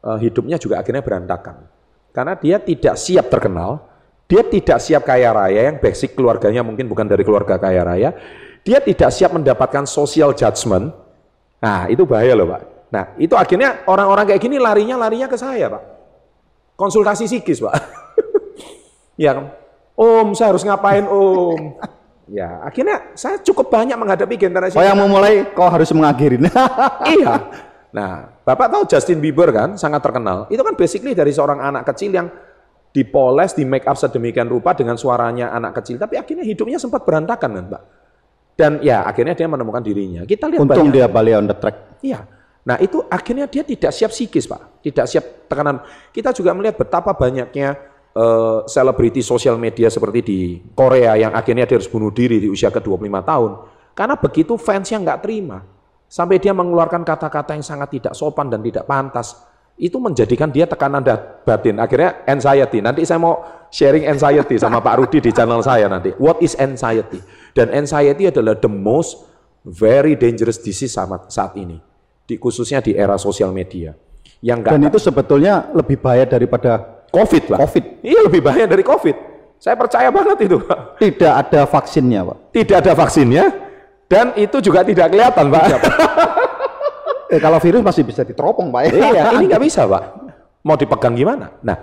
uh, 0.00 0.16
hidupnya 0.16 0.56
juga 0.56 0.80
akhirnya 0.80 1.04
berantakan. 1.04 1.68
Karena 2.16 2.32
dia 2.40 2.56
tidak 2.56 2.96
siap 2.96 3.28
terkenal, 3.28 3.84
dia 4.24 4.40
tidak 4.40 4.80
siap 4.80 5.04
kaya 5.04 5.36
raya, 5.36 5.68
yang 5.68 5.76
basic 5.76 6.16
keluarganya 6.16 6.64
mungkin 6.64 6.88
bukan 6.88 7.04
dari 7.04 7.20
keluarga 7.28 7.60
kaya 7.60 7.84
raya, 7.84 8.16
dia 8.64 8.80
tidak 8.80 9.12
siap 9.12 9.36
mendapatkan 9.36 9.84
social 9.84 10.32
judgment. 10.32 10.96
Nah, 11.60 11.92
itu 11.92 12.08
bahaya 12.08 12.32
loh, 12.32 12.48
Pak. 12.48 12.62
Nah, 12.88 13.04
itu 13.20 13.36
akhirnya 13.36 13.84
orang-orang 13.84 14.32
kayak 14.32 14.40
gini 14.40 14.56
larinya 14.56 14.96
larinya 14.96 15.28
ke 15.28 15.36
saya, 15.36 15.68
Pak 15.68 15.92
konsultasi 16.82 17.30
psikis, 17.30 17.62
Pak. 17.62 17.74
ya 19.22 19.38
kan? 19.38 19.54
Om, 19.94 20.34
saya 20.34 20.50
harus 20.50 20.66
ngapain, 20.66 21.06
Om? 21.06 21.78
Ya, 22.32 22.64
akhirnya 22.64 23.12
saya 23.12 23.36
cukup 23.44 23.68
banyak 23.68 23.94
menghadapi 23.94 24.34
generasi. 24.40 24.74
Oh, 24.74 24.82
yang 24.82 24.96
mau 24.96 25.06
mulai, 25.06 25.52
kau 25.52 25.68
harus 25.68 25.92
mengakhirin. 25.92 26.48
iya. 27.20 27.52
Nah, 27.92 28.32
Bapak 28.40 28.72
tahu 28.72 28.82
Justin 28.88 29.20
Bieber 29.20 29.52
kan, 29.52 29.76
sangat 29.76 30.00
terkenal. 30.00 30.48
Itu 30.48 30.64
kan 30.64 30.72
basically 30.72 31.12
dari 31.12 31.30
seorang 31.30 31.60
anak 31.60 31.84
kecil 31.92 32.08
yang 32.08 32.32
dipoles, 32.90 33.52
di 33.52 33.68
make 33.68 33.84
up 33.84 34.00
sedemikian 34.00 34.48
rupa 34.48 34.72
dengan 34.72 34.96
suaranya 34.96 35.52
anak 35.52 35.84
kecil, 35.84 36.00
tapi 36.00 36.16
akhirnya 36.16 36.44
hidupnya 36.48 36.80
sempat 36.80 37.04
berantakan 37.04 37.50
kan, 37.52 37.66
Pak. 37.76 37.82
Dan 38.56 38.72
ya, 38.80 39.04
akhirnya 39.04 39.36
dia 39.36 39.48
menemukan 39.48 39.84
dirinya. 39.84 40.24
Kita 40.24 40.48
lihat 40.48 40.60
Untung 40.64 40.88
banyak, 40.88 40.96
dia 40.96 41.06
balik 41.08 41.34
on 41.36 41.46
the 41.48 41.56
track. 41.56 41.76
Iya. 42.00 42.20
Nah 42.62 42.78
itu 42.78 43.02
akhirnya 43.10 43.50
dia 43.50 43.66
tidak 43.66 43.90
siap 43.90 44.14
psikis 44.14 44.46
Pak, 44.46 44.86
tidak 44.86 45.06
siap 45.10 45.50
tekanan. 45.50 45.82
Kita 46.14 46.30
juga 46.30 46.54
melihat 46.54 46.78
betapa 46.78 47.10
banyaknya 47.10 47.74
selebriti 48.68 49.24
uh, 49.24 49.26
sosial 49.26 49.56
media 49.56 49.88
seperti 49.88 50.20
di 50.20 50.38
Korea 50.76 51.16
yang 51.16 51.32
akhirnya 51.32 51.64
dia 51.64 51.80
harus 51.80 51.88
bunuh 51.88 52.12
diri 52.12 52.38
di 52.38 52.48
usia 52.52 52.68
ke-25 52.68 53.16
tahun. 53.24 53.50
Karena 53.92 54.14
begitu 54.16 54.56
fansnya 54.60 55.00
nggak 55.00 55.20
terima, 55.24 55.64
sampai 56.08 56.36
dia 56.36 56.52
mengeluarkan 56.52 57.04
kata-kata 57.04 57.56
yang 57.56 57.64
sangat 57.64 57.88
tidak 57.96 58.12
sopan 58.12 58.52
dan 58.52 58.60
tidak 58.60 58.84
pantas, 58.84 59.36
itu 59.80 59.96
menjadikan 59.96 60.52
dia 60.52 60.68
tekanan 60.68 61.00
batin. 61.44 61.80
Akhirnya 61.80 62.20
anxiety. 62.28 62.84
Nanti 62.84 63.04
saya 63.08 63.20
mau 63.20 63.40
sharing 63.72 64.04
anxiety 64.04 64.60
sama 64.60 64.84
Pak 64.84 65.00
Rudi 65.00 65.24
di 65.24 65.32
channel 65.32 65.64
saya 65.64 65.88
nanti. 65.88 66.12
What 66.20 66.44
is 66.44 66.52
anxiety? 66.60 67.24
Dan 67.56 67.72
anxiety 67.72 68.28
adalah 68.28 68.56
the 68.56 68.68
most 68.68 69.24
very 69.64 70.16
dangerous 70.20 70.60
disease 70.60 70.92
saat 71.32 71.52
ini 71.56 71.80
di 72.28 72.36
khususnya 72.36 72.84
di 72.84 72.92
era 72.92 73.16
sosial 73.16 73.52
media. 73.52 73.96
Yang 74.42 74.74
Dan 74.74 74.82
itu 74.90 74.98
sebetulnya 74.98 75.70
lebih 75.70 76.02
bahaya 76.02 76.26
daripada 76.26 76.91
COVID, 77.12 77.42
Pak. 77.54 77.58
COVID. 77.60 77.84
Iya, 78.00 78.20
lebih 78.26 78.40
bahaya 78.40 78.64
dari 78.64 78.80
COVID. 78.80 79.16
Saya 79.62 79.78
percaya 79.78 80.10
banget 80.10 80.48
itu, 80.48 80.58
Pak. 80.58 80.98
Tidak 80.98 81.32
ada 81.32 81.60
vaksinnya, 81.68 82.26
Pak. 82.26 82.38
Tidak 82.50 82.76
ada 82.82 82.92
vaksinnya 82.98 83.44
dan 84.10 84.36
itu 84.36 84.58
juga 84.60 84.82
tidak 84.82 85.12
kelihatan, 85.12 85.46
Pak. 85.48 85.62
Tidak, 85.62 85.80
Pak. 85.80 85.94
eh, 87.32 87.40
kalau 87.40 87.62
virus 87.62 87.80
masih 87.80 88.02
bisa 88.02 88.26
diteropong, 88.26 88.68
Pak. 88.74 88.92
iya, 88.92 89.32
ini 89.38 89.46
nggak 89.52 89.62
bisa, 89.62 89.86
Pak. 89.86 90.02
Mau 90.66 90.76
dipegang 90.76 91.14
gimana? 91.14 91.54
Nah, 91.64 91.78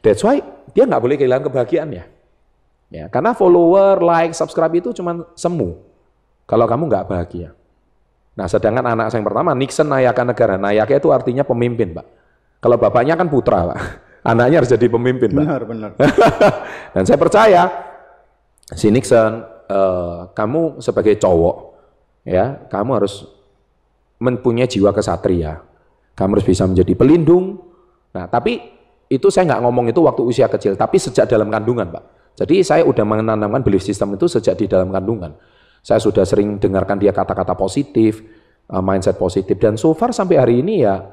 that's 0.00 0.22
why 0.24 0.38
dia 0.72 0.88
nggak 0.88 1.02
boleh 1.02 1.16
kehilangan 1.20 1.44
kebahagiaannya. 1.50 2.04
Ya, 2.94 3.04
karena 3.10 3.34
follower, 3.34 3.98
like, 4.00 4.32
subscribe 4.32 4.70
itu 4.78 4.94
cuma 4.94 5.26
semu. 5.34 5.80
Kalau 6.46 6.68
kamu 6.68 6.86
nggak 6.86 7.04
bahagia. 7.10 7.50
Nah, 8.34 8.46
sedangkan 8.50 8.84
anak 8.94 9.10
saya 9.10 9.22
yang 9.22 9.26
pertama, 9.26 9.50
Nixon 9.54 9.88
Nayaka 9.90 10.22
Negara. 10.22 10.54
Nayaka 10.58 10.98
itu 10.98 11.08
artinya 11.10 11.42
pemimpin, 11.42 11.94
Pak. 11.94 12.06
Kalau 12.62 12.76
bapaknya 12.78 13.14
kan 13.14 13.26
putra, 13.26 13.74
Pak. 13.74 13.78
Anaknya 14.24 14.64
harus 14.64 14.72
jadi 14.72 14.88
pemimpin, 14.88 15.36
Pak. 15.36 15.44
Benar, 15.44 15.62
benar. 15.68 15.90
Dan 16.96 17.04
saya 17.04 17.20
percaya, 17.20 17.62
si 18.72 18.88
Nixon, 18.88 19.44
uh, 19.68 20.32
kamu 20.32 20.80
sebagai 20.80 21.20
cowok, 21.20 21.56
ya, 22.24 22.64
kamu 22.72 23.04
harus 23.04 23.28
mempunyai 24.16 24.64
jiwa 24.64 24.96
kesatria. 24.96 25.60
Kamu 26.16 26.40
harus 26.40 26.46
bisa 26.48 26.64
menjadi 26.64 26.96
pelindung. 26.96 27.60
Nah, 28.16 28.24
tapi 28.24 28.64
itu 29.12 29.28
saya 29.28 29.44
nggak 29.44 29.60
ngomong 29.60 29.92
itu 29.92 30.00
waktu 30.00 30.22
usia 30.24 30.48
kecil, 30.48 30.72
tapi 30.72 30.96
sejak 30.96 31.28
dalam 31.28 31.52
kandungan, 31.52 31.92
Pak. 31.92 32.04
Jadi 32.40 32.64
saya 32.64 32.82
udah 32.88 33.04
menanamkan 33.04 33.60
belief 33.60 33.84
system 33.84 34.16
itu 34.16 34.24
sejak 34.24 34.56
di 34.56 34.64
dalam 34.64 34.88
kandungan. 34.88 35.36
Saya 35.84 36.00
sudah 36.00 36.24
sering 36.24 36.56
dengarkan 36.56 36.96
dia 36.96 37.12
kata-kata 37.12 37.52
positif, 37.52 38.24
uh, 38.72 38.80
mindset 38.80 39.20
positif, 39.20 39.60
dan 39.60 39.76
so 39.76 39.92
far 39.92 40.16
sampai 40.16 40.40
hari 40.40 40.64
ini 40.64 40.80
ya, 40.80 41.12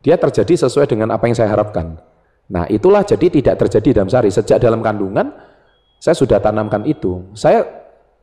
dia 0.00 0.16
terjadi 0.16 0.64
sesuai 0.64 0.88
dengan 0.88 1.12
apa 1.12 1.28
yang 1.28 1.36
saya 1.36 1.52
harapkan. 1.52 2.07
Nah 2.48 2.64
itulah 2.68 3.04
jadi 3.04 3.28
tidak 3.28 3.60
terjadi 3.60 4.00
dalam 4.00 4.08
sehari. 4.08 4.32
Sejak 4.32 4.58
dalam 4.60 4.80
kandungan, 4.80 5.28
saya 6.00 6.16
sudah 6.16 6.40
tanamkan 6.40 6.84
itu. 6.88 7.28
Saya, 7.36 7.64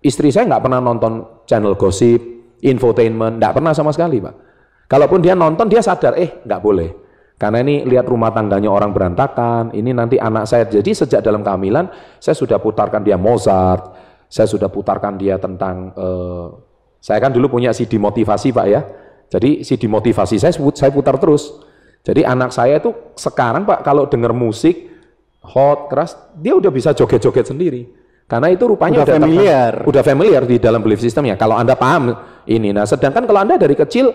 istri 0.02 0.34
saya 0.34 0.50
nggak 0.50 0.64
pernah 0.66 0.82
nonton 0.82 1.46
channel 1.46 1.78
gosip, 1.78 2.22
infotainment, 2.66 3.38
nggak 3.38 3.54
pernah 3.62 3.72
sama 3.76 3.94
sekali 3.94 4.18
Pak. 4.24 4.36
Kalaupun 4.86 5.22
dia 5.22 5.34
nonton, 5.34 5.66
dia 5.70 5.82
sadar, 5.82 6.18
eh 6.18 6.42
nggak 6.46 6.62
boleh. 6.62 6.90
Karena 7.36 7.60
ini 7.60 7.84
lihat 7.84 8.08
rumah 8.08 8.32
tangganya 8.32 8.72
orang 8.72 8.96
berantakan, 8.96 9.76
ini 9.76 9.92
nanti 9.92 10.16
anak 10.16 10.48
saya. 10.48 10.72
Jadi 10.72 10.96
sejak 10.96 11.20
dalam 11.20 11.44
kehamilan, 11.44 11.92
saya 12.18 12.32
sudah 12.32 12.64
putarkan 12.64 13.04
dia 13.04 13.20
Mozart, 13.20 13.92
saya 14.32 14.48
sudah 14.48 14.72
putarkan 14.72 15.20
dia 15.20 15.36
tentang 15.36 15.92
uh, 16.00 16.48
saya 17.04 17.22
kan 17.22 17.30
dulu 17.30 17.60
punya 17.60 17.76
CD 17.76 18.02
motivasi 18.02 18.50
Pak 18.56 18.68
ya. 18.72 18.82
Jadi 19.30 19.62
CD 19.68 19.86
motivasi 19.86 20.40
saya 20.40 20.54
saya 20.56 20.90
putar 20.90 21.20
terus. 21.20 21.54
Jadi 22.06 22.22
anak 22.22 22.54
saya 22.54 22.78
itu 22.78 22.94
sekarang 23.18 23.66
Pak 23.66 23.82
kalau 23.82 24.06
dengar 24.06 24.30
musik 24.32 24.94
hot 25.42 25.90
keras 25.90 26.14
dia 26.38 26.54
udah 26.54 26.70
bisa 26.70 26.94
joget-joget 26.94 27.50
sendiri. 27.50 27.90
Karena 28.26 28.50
itu 28.50 28.66
rupanya 28.66 29.02
udah, 29.02 29.06
udah 29.06 29.16
familiar. 29.22 29.72
Terkenal, 29.74 29.90
udah 29.90 30.04
familiar 30.06 30.44
di 30.46 30.58
dalam 30.58 30.82
belief 30.82 31.02
systemnya. 31.02 31.38
Kalau 31.38 31.58
Anda 31.58 31.78
paham 31.78 32.14
ini. 32.50 32.74
Nah, 32.74 32.86
sedangkan 32.90 33.30
kalau 33.30 33.46
Anda 33.46 33.62
dari 33.62 33.78
kecil 33.78 34.10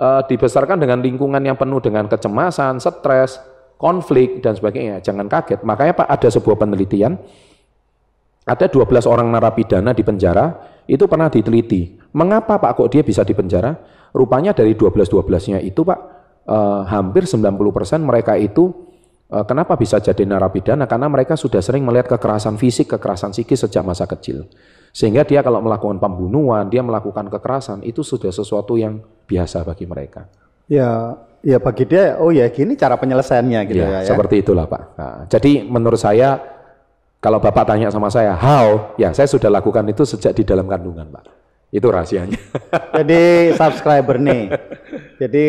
uh, 0.00 0.22
dibesarkan 0.24 0.80
dengan 0.80 1.04
lingkungan 1.04 1.44
yang 1.44 1.56
penuh 1.56 1.80
dengan 1.84 2.08
kecemasan, 2.08 2.80
stres, 2.80 3.36
konflik 3.76 4.40
dan 4.40 4.56
sebagainya, 4.56 5.04
jangan 5.04 5.28
kaget. 5.28 5.60
Makanya 5.60 5.92
Pak 5.92 6.08
ada 6.08 6.28
sebuah 6.32 6.56
penelitian 6.56 7.20
ada 8.44 8.68
12 8.68 9.08
orang 9.08 9.32
narapidana 9.32 9.96
di 9.96 10.04
penjara, 10.04 10.52
itu 10.84 11.08
pernah 11.08 11.32
diteliti. 11.32 11.96
Mengapa 12.12 12.60
Pak 12.60 12.76
kok 12.76 12.88
dia 12.92 13.00
bisa 13.00 13.24
di 13.24 13.32
penjara? 13.32 13.72
Rupanya 14.12 14.52
dari 14.52 14.76
12-12-nya 14.76 15.64
itu 15.64 15.80
Pak, 15.80 15.98
eh, 16.44 16.82
hampir 16.88 17.24
90% 17.28 17.50
mereka 18.04 18.36
itu 18.36 18.72
eh, 19.32 19.44
kenapa 19.44 19.76
bisa 19.76 20.00
jadi 20.00 20.24
narapidana? 20.24 20.84
Karena 20.88 21.08
mereka 21.08 21.34
sudah 21.34 21.60
sering 21.64 21.84
melihat 21.84 22.16
kekerasan 22.16 22.60
fisik, 22.60 22.96
kekerasan 22.96 23.32
psikis 23.32 23.64
sejak 23.66 23.82
masa 23.84 24.04
kecil. 24.04 24.48
Sehingga 24.94 25.26
dia 25.26 25.42
kalau 25.42 25.58
melakukan 25.58 25.98
pembunuhan, 25.98 26.70
dia 26.70 26.78
melakukan 26.78 27.26
kekerasan, 27.26 27.82
itu 27.82 28.06
sudah 28.06 28.30
sesuatu 28.30 28.78
yang 28.78 29.02
biasa 29.26 29.66
bagi 29.66 29.90
mereka. 29.90 30.30
Ya, 30.70 31.18
ya 31.42 31.58
bagi 31.58 31.82
dia, 31.82 32.14
oh 32.22 32.30
ya 32.30 32.46
gini 32.46 32.78
cara 32.78 32.94
penyelesaiannya 32.94 33.60
gitu 33.68 33.82
ya. 33.82 33.90
ya, 33.90 34.00
ya. 34.06 34.08
Seperti 34.14 34.46
itulah 34.46 34.70
Pak. 34.70 34.82
Nah, 34.94 35.16
jadi 35.26 35.66
menurut 35.66 35.98
saya 35.98 36.38
kalau 37.24 37.40
Bapak 37.40 37.64
tanya 37.64 37.88
sama 37.88 38.12
saya, 38.12 38.36
how? 38.36 38.94
Ya, 39.00 39.08
saya 39.16 39.24
sudah 39.24 39.48
lakukan 39.48 39.82
itu 39.88 40.04
sejak 40.04 40.36
di 40.36 40.44
dalam 40.44 40.68
kandungan, 40.68 41.08
Pak. 41.08 41.24
Itu 41.72 41.88
rahasianya. 41.88 42.38
Jadi 43.00 43.50
subscriber 43.56 44.20
nih. 44.20 44.52
Jadi 45.24 45.44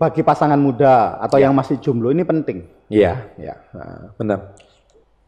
bagi 0.00 0.24
pasangan 0.24 0.56
muda 0.56 1.20
atau 1.20 1.36
Ya. 1.36 1.44
yang 1.44 1.52
masih 1.52 1.76
jomblo 1.76 2.08
ini 2.08 2.24
penting. 2.24 2.64
Iya, 2.88 3.28
iya. 3.36 3.60
Nah, 3.76 4.16
benar. 4.16 4.56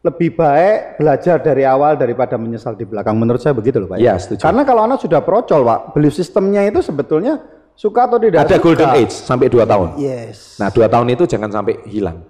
Lebih 0.01 0.33
baik 0.35 0.97
belajar 0.97 1.37
dari 1.39 1.63
awal 1.63 1.95
daripada 1.95 2.35
menyesal 2.35 2.73
di 2.73 2.83
belakang. 2.83 3.13
Menurut 3.15 3.37
saya 3.37 3.53
begitu 3.53 3.77
loh 3.77 3.87
Pak. 3.87 4.01
Iya, 4.01 4.17
setuju. 4.17 4.41
Karena 4.41 4.65
kalau 4.65 4.81
anak 4.83 4.99
sudah 4.99 5.21
procol 5.21 5.61
Pak, 5.61 5.93
belief 5.93 6.11
sistemnya 6.11 6.65
itu 6.65 6.81
sebetulnya 6.81 7.39
suka 7.71 8.09
atau 8.09 8.17
tidak 8.17 8.43
Ada 8.43 8.57
suka. 8.57 8.63
golden 8.65 8.89
age 8.97 9.13
sampai 9.13 9.47
2 9.47 9.63
tahun. 9.63 9.87
Yes. 9.95 10.57
Nah, 10.57 10.67
dua 10.69 10.89
tahun 10.89 11.07
itu 11.13 11.23
jangan 11.23 11.49
sampai 11.49 11.85
hilang. 11.87 12.25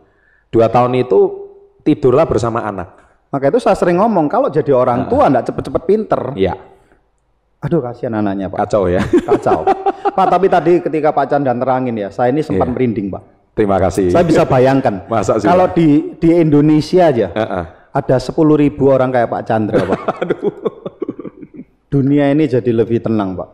Dua 0.52 0.68
tahun 0.68 1.00
itu 1.00 1.20
tidurlah 1.82 2.28
bersama 2.28 2.62
anak. 2.62 2.94
Maka 3.34 3.50
itu 3.50 3.58
saya 3.58 3.74
sering 3.74 3.98
ngomong, 3.98 4.30
kalau 4.30 4.48
jadi 4.48 4.70
orang 4.70 5.10
tua 5.10 5.26
enggak 5.26 5.50
cepet-cepet 5.50 5.84
pinter. 5.90 6.22
Iya, 6.38 6.54
Aduh 7.58 7.80
kasihan 7.80 8.14
anaknya 8.14 8.52
Pak. 8.52 8.60
kacau 8.68 8.86
ya. 8.86 9.00
Kacau. 9.02 9.64
Pak, 10.14 10.28
tapi 10.30 10.46
tadi 10.46 10.74
ketika 10.80 11.10
Pak 11.10 11.26
Chandra 11.28 11.54
terangin 11.54 11.96
ya, 11.98 12.10
saya 12.10 12.30
ini 12.30 12.42
sempat 12.42 12.70
Iya. 12.70 12.74
merinding 12.74 13.08
Pak. 13.10 13.24
Terima 13.54 13.78
kasih. 13.78 14.10
Saya 14.10 14.26
bisa 14.26 14.46
bayangkan. 14.46 15.06
Masa 15.12 15.38
sih, 15.38 15.46
kalau 15.46 15.70
di 15.70 16.18
di 16.18 16.30
Indonesia 16.34 17.10
aja 17.10 17.28
Heeh. 17.30 17.64
ada 17.92 18.16
10.000 18.18 18.34
ribu 18.58 18.90
orang 18.90 19.10
kayak 19.10 19.30
Pak 19.30 19.42
Chandra 19.44 19.82
Pak. 19.84 20.00
Dunia 21.94 22.30
ini 22.30 22.46
jadi 22.46 22.72
lebih 22.74 23.02
tenang 23.02 23.38
Pak. 23.38 23.50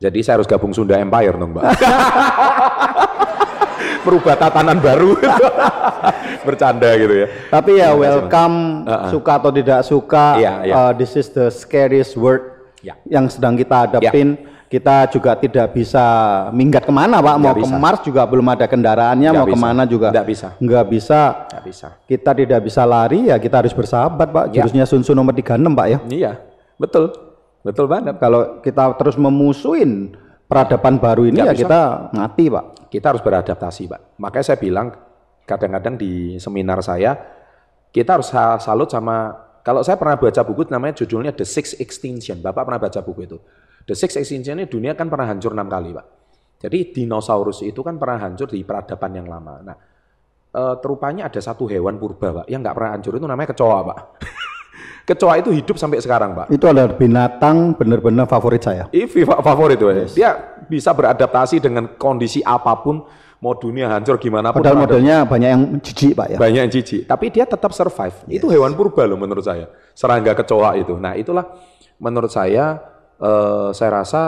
Jadi 0.00 0.18
saya 0.24 0.40
harus 0.40 0.48
gabung 0.48 0.72
Sunda 0.72 0.96
Empire 0.96 1.36
dong, 1.36 1.52
Mbak. 1.52 1.64
Merubah 4.00 4.34
tatanan 4.34 4.80
baru. 4.80 5.12
Bercanda 6.40 6.88
gitu 6.96 7.14
ya. 7.14 7.26
Tapi 7.52 7.70
ya 7.76 7.92
welcome, 7.92 8.88
suka 9.12 9.32
atau 9.36 9.52
tidak 9.52 9.84
suka, 9.84 10.40
Iya, 10.40 10.52
iya. 10.64 10.74
uh, 10.74 10.92
this 10.96 11.12
is 11.14 11.28
the 11.30 11.52
scariest 11.52 12.16
word 12.16 12.64
Ya. 12.80 12.96
yang 13.04 13.28
sedang 13.28 13.60
kita 13.60 13.76
hadapin. 13.86 14.40
Kita 14.70 15.10
juga 15.10 15.34
tidak 15.34 15.74
bisa 15.74 15.98
minggat 16.54 16.86
ke 16.86 16.94
mana 16.94 17.18
Pak, 17.18 17.36
mau 17.42 17.50
ke 17.50 17.66
bisa. 17.66 17.74
Mars 17.74 18.00
juga 18.06 18.22
belum 18.22 18.46
ada 18.46 18.70
kendaraannya, 18.70 19.34
Nggak 19.34 19.42
mau 19.42 19.48
bisa. 19.50 19.56
ke 19.58 19.66
mana 19.66 19.82
juga 19.82 20.08
Nggak 20.14 20.26
bisa. 20.30 20.48
nggak 20.62 20.84
bisa. 20.86 21.20
Nggak 21.50 21.64
bisa. 21.66 21.88
Kita 22.06 22.30
tidak 22.30 22.60
bisa 22.62 22.82
lari 22.86 23.18
ya 23.26 23.36
kita 23.36 23.66
harus 23.66 23.74
bersahabat 23.74 24.30
Pak. 24.30 24.44
Ya. 24.54 24.62
Jurusnya 24.62 24.86
Sun 24.86 25.02
Tzu 25.02 25.10
nomor 25.10 25.34
36 25.34 25.74
Pak 25.74 25.86
ya. 25.90 25.98
Iya, 26.06 26.32
betul. 26.78 27.10
Betul 27.60 27.90
banget. 27.90 28.14
Kalau 28.16 28.62
kita 28.62 28.94
terus 28.94 29.18
memusuhin 29.18 30.14
peradaban 30.46 30.96
baru 30.96 31.26
ini 31.26 31.42
Nggak 31.42 31.50
ya 31.50 31.52
bisa. 31.52 31.62
kita 31.66 31.80
mati 32.14 32.44
Pak. 32.46 32.64
Kita 32.86 33.06
harus 33.10 33.22
beradaptasi, 33.22 33.82
Pak. 33.90 34.00
Makanya 34.16 34.44
saya 34.46 34.58
bilang 34.58 34.86
kadang-kadang 35.42 35.98
di 35.98 36.38
seminar 36.38 36.78
saya 36.78 37.18
kita 37.90 38.22
harus 38.22 38.30
sa- 38.30 38.62
salut 38.62 38.86
sama 38.86 39.34
kalau 39.60 39.82
saya 39.82 39.98
pernah 39.98 40.14
baca 40.14 40.40
buku 40.40 40.62
namanya 40.70 40.94
judulnya 40.96 41.34
The 41.34 41.42
Six 41.42 41.74
Extinction. 41.76 42.38
Bapak 42.38 42.62
pernah 42.64 42.78
baca 42.78 43.02
buku 43.02 43.26
itu. 43.26 43.38
The 43.90 43.98
Six 43.98 44.14
Extinction 44.22 44.62
ini 44.62 44.70
dunia 44.70 44.94
kan 44.94 45.10
pernah 45.10 45.26
hancur 45.26 45.50
enam 45.50 45.66
kali, 45.66 45.90
Pak. 45.90 46.06
Jadi 46.62 46.94
dinosaurus 46.94 47.66
itu 47.66 47.82
kan 47.82 47.98
pernah 47.98 48.22
hancur 48.22 48.46
di 48.46 48.62
peradaban 48.62 49.10
yang 49.18 49.26
lama. 49.26 49.58
Nah, 49.66 49.76
eh, 50.54 50.74
terupanya 50.78 51.26
ada 51.26 51.42
satu 51.42 51.66
hewan 51.66 51.98
purba, 51.98 52.42
Pak, 52.42 52.46
yang 52.46 52.62
nggak 52.62 52.76
pernah 52.78 52.90
hancur 52.94 53.18
itu 53.18 53.26
namanya 53.26 53.50
kecoa, 53.50 53.78
Pak. 53.82 53.98
kecoa 55.10 55.42
itu 55.42 55.50
hidup 55.50 55.74
sampai 55.74 55.98
sekarang, 55.98 56.38
Pak. 56.38 56.54
Itu 56.54 56.70
adalah 56.70 56.94
binatang 56.94 57.74
benar-benar 57.74 58.30
favorit 58.30 58.62
saya. 58.62 58.86
Fa- 59.26 59.42
favorit 59.42 59.74
tuh, 59.74 59.90
dia 60.14 60.38
bisa 60.70 60.94
beradaptasi 60.94 61.58
dengan 61.58 61.98
kondisi 61.98 62.46
apa 62.46 62.78
pun, 62.78 63.02
mau 63.42 63.58
dunia 63.58 63.90
hancur 63.90 64.22
gimana 64.22 64.54
pun. 64.54 64.62
Padahal 64.62 64.86
modelnya 64.86 65.26
banyak 65.26 65.50
yang 65.50 65.62
jijik 65.82 66.14
Pak 66.14 66.26
ya. 66.30 66.38
banyak 66.38 66.60
yang 66.62 66.70
jijik, 66.70 67.10
tapi 67.10 67.26
dia 67.34 67.42
tetap 67.42 67.74
survive. 67.74 68.14
Itu 68.30 68.46
hewan 68.54 68.78
purba 68.78 69.02
loh 69.10 69.18
menurut 69.18 69.42
saya. 69.42 69.66
Serangga 69.98 70.38
kecoa 70.38 70.78
itu. 70.78 70.94
Nah 70.94 71.18
itulah 71.18 71.58
menurut 71.98 72.30
saya, 72.30 72.89
eh, 73.20 73.68
saya 73.76 73.90
rasa 74.02 74.22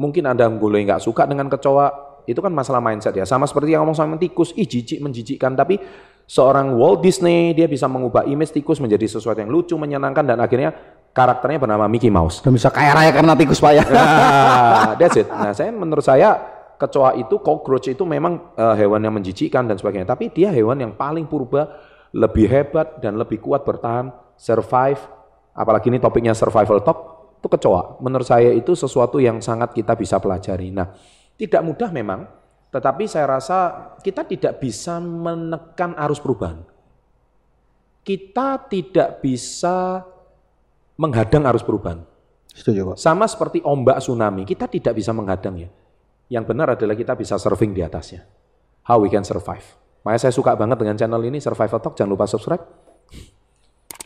mungkin 0.00 0.24
Anda 0.24 0.48
boleh 0.48 0.80
nggak 0.88 1.04
suka 1.04 1.28
dengan 1.28 1.52
kecoa, 1.52 2.24
itu 2.24 2.40
kan 2.40 2.52
masalah 2.52 2.80
mindset 2.80 3.12
ya. 3.12 3.28
Sama 3.28 3.44
seperti 3.44 3.76
yang 3.76 3.84
ngomong 3.84 3.96
sama 3.96 4.16
tikus, 4.16 4.56
ih 4.56 4.64
jijik 4.64 5.04
menjijikkan, 5.04 5.52
tapi 5.52 5.76
seorang 6.24 6.72
Walt 6.78 7.04
Disney 7.04 7.52
dia 7.52 7.66
bisa 7.66 7.90
mengubah 7.90 8.24
image 8.24 8.54
tikus 8.54 8.78
menjadi 8.78 9.06
sesuatu 9.18 9.42
yang 9.42 9.52
lucu, 9.52 9.74
menyenangkan 9.76 10.24
dan 10.24 10.38
akhirnya 10.40 10.72
karakternya 11.10 11.58
bernama 11.58 11.90
Mickey 11.90 12.08
Mouse. 12.08 12.38
Dan 12.40 12.54
bisa 12.54 12.70
kaya 12.70 12.94
raya 12.94 13.10
karena 13.10 13.34
tikus 13.34 13.58
Pak 13.58 13.72
ya. 13.74 13.84
Nah, 13.84 14.94
that's 14.94 15.18
it. 15.18 15.26
Nah, 15.26 15.50
saya 15.50 15.74
menurut 15.74 16.06
saya 16.06 16.38
kecoa 16.78 17.18
itu, 17.18 17.36
cockroach 17.42 17.90
itu 17.92 18.06
memang 18.06 18.54
eh, 18.54 18.74
hewan 18.78 19.02
yang 19.02 19.14
menjijikkan 19.18 19.66
dan 19.66 19.76
sebagainya. 19.76 20.06
Tapi 20.06 20.30
dia 20.30 20.48
hewan 20.54 20.78
yang 20.78 20.92
paling 20.94 21.26
purba, 21.26 21.66
lebih 22.14 22.46
hebat 22.46 23.02
dan 23.02 23.18
lebih 23.18 23.42
kuat 23.42 23.66
bertahan, 23.66 24.14
survive. 24.38 25.02
Apalagi 25.50 25.90
ini 25.90 25.98
topiknya 25.98 26.32
survival 26.32 26.78
talk, 26.80 27.19
itu 27.40 27.48
kecoa. 27.48 27.96
Menurut 28.04 28.28
saya 28.28 28.52
itu 28.52 28.76
sesuatu 28.76 29.16
yang 29.16 29.40
sangat 29.40 29.72
kita 29.72 29.96
bisa 29.96 30.20
pelajari. 30.20 30.68
Nah, 30.68 30.92
tidak 31.40 31.64
mudah 31.64 31.88
memang, 31.88 32.28
tetapi 32.68 33.08
saya 33.08 33.40
rasa 33.40 33.58
kita 34.04 34.28
tidak 34.28 34.60
bisa 34.60 35.00
menekan 35.00 35.96
arus 35.96 36.20
perubahan. 36.20 36.60
Kita 38.04 38.60
tidak 38.68 39.24
bisa 39.24 40.04
menghadang 41.00 41.48
arus 41.48 41.64
perubahan. 41.64 42.04
Setuju 42.52 42.92
Pak. 42.92 42.96
Sama 43.00 43.24
seperti 43.24 43.64
ombak 43.64 44.04
tsunami, 44.04 44.44
kita 44.44 44.68
tidak 44.68 45.00
bisa 45.00 45.16
menghadang 45.16 45.56
ya. 45.56 45.70
Yang 46.30 46.44
benar 46.52 46.76
adalah 46.76 46.94
kita 46.94 47.16
bisa 47.16 47.40
surfing 47.40 47.72
di 47.72 47.80
atasnya. 47.80 48.28
How 48.84 49.00
we 49.00 49.08
can 49.08 49.24
survive. 49.24 49.64
Makanya 50.04 50.28
saya 50.28 50.34
suka 50.36 50.56
banget 50.56 50.76
dengan 50.80 50.96
channel 50.96 51.20
ini, 51.24 51.40
Survival 51.40 51.80
Talk. 51.80 51.96
Jangan 51.96 52.10
lupa 52.12 52.24
subscribe. 52.24 52.64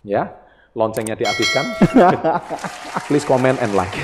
Ya, 0.05 0.44
loncengnya 0.75 1.15
diaktifkan. 1.15 1.65
Please 3.09 3.25
comment 3.25 3.57
and 3.63 3.73
like. 3.79 3.95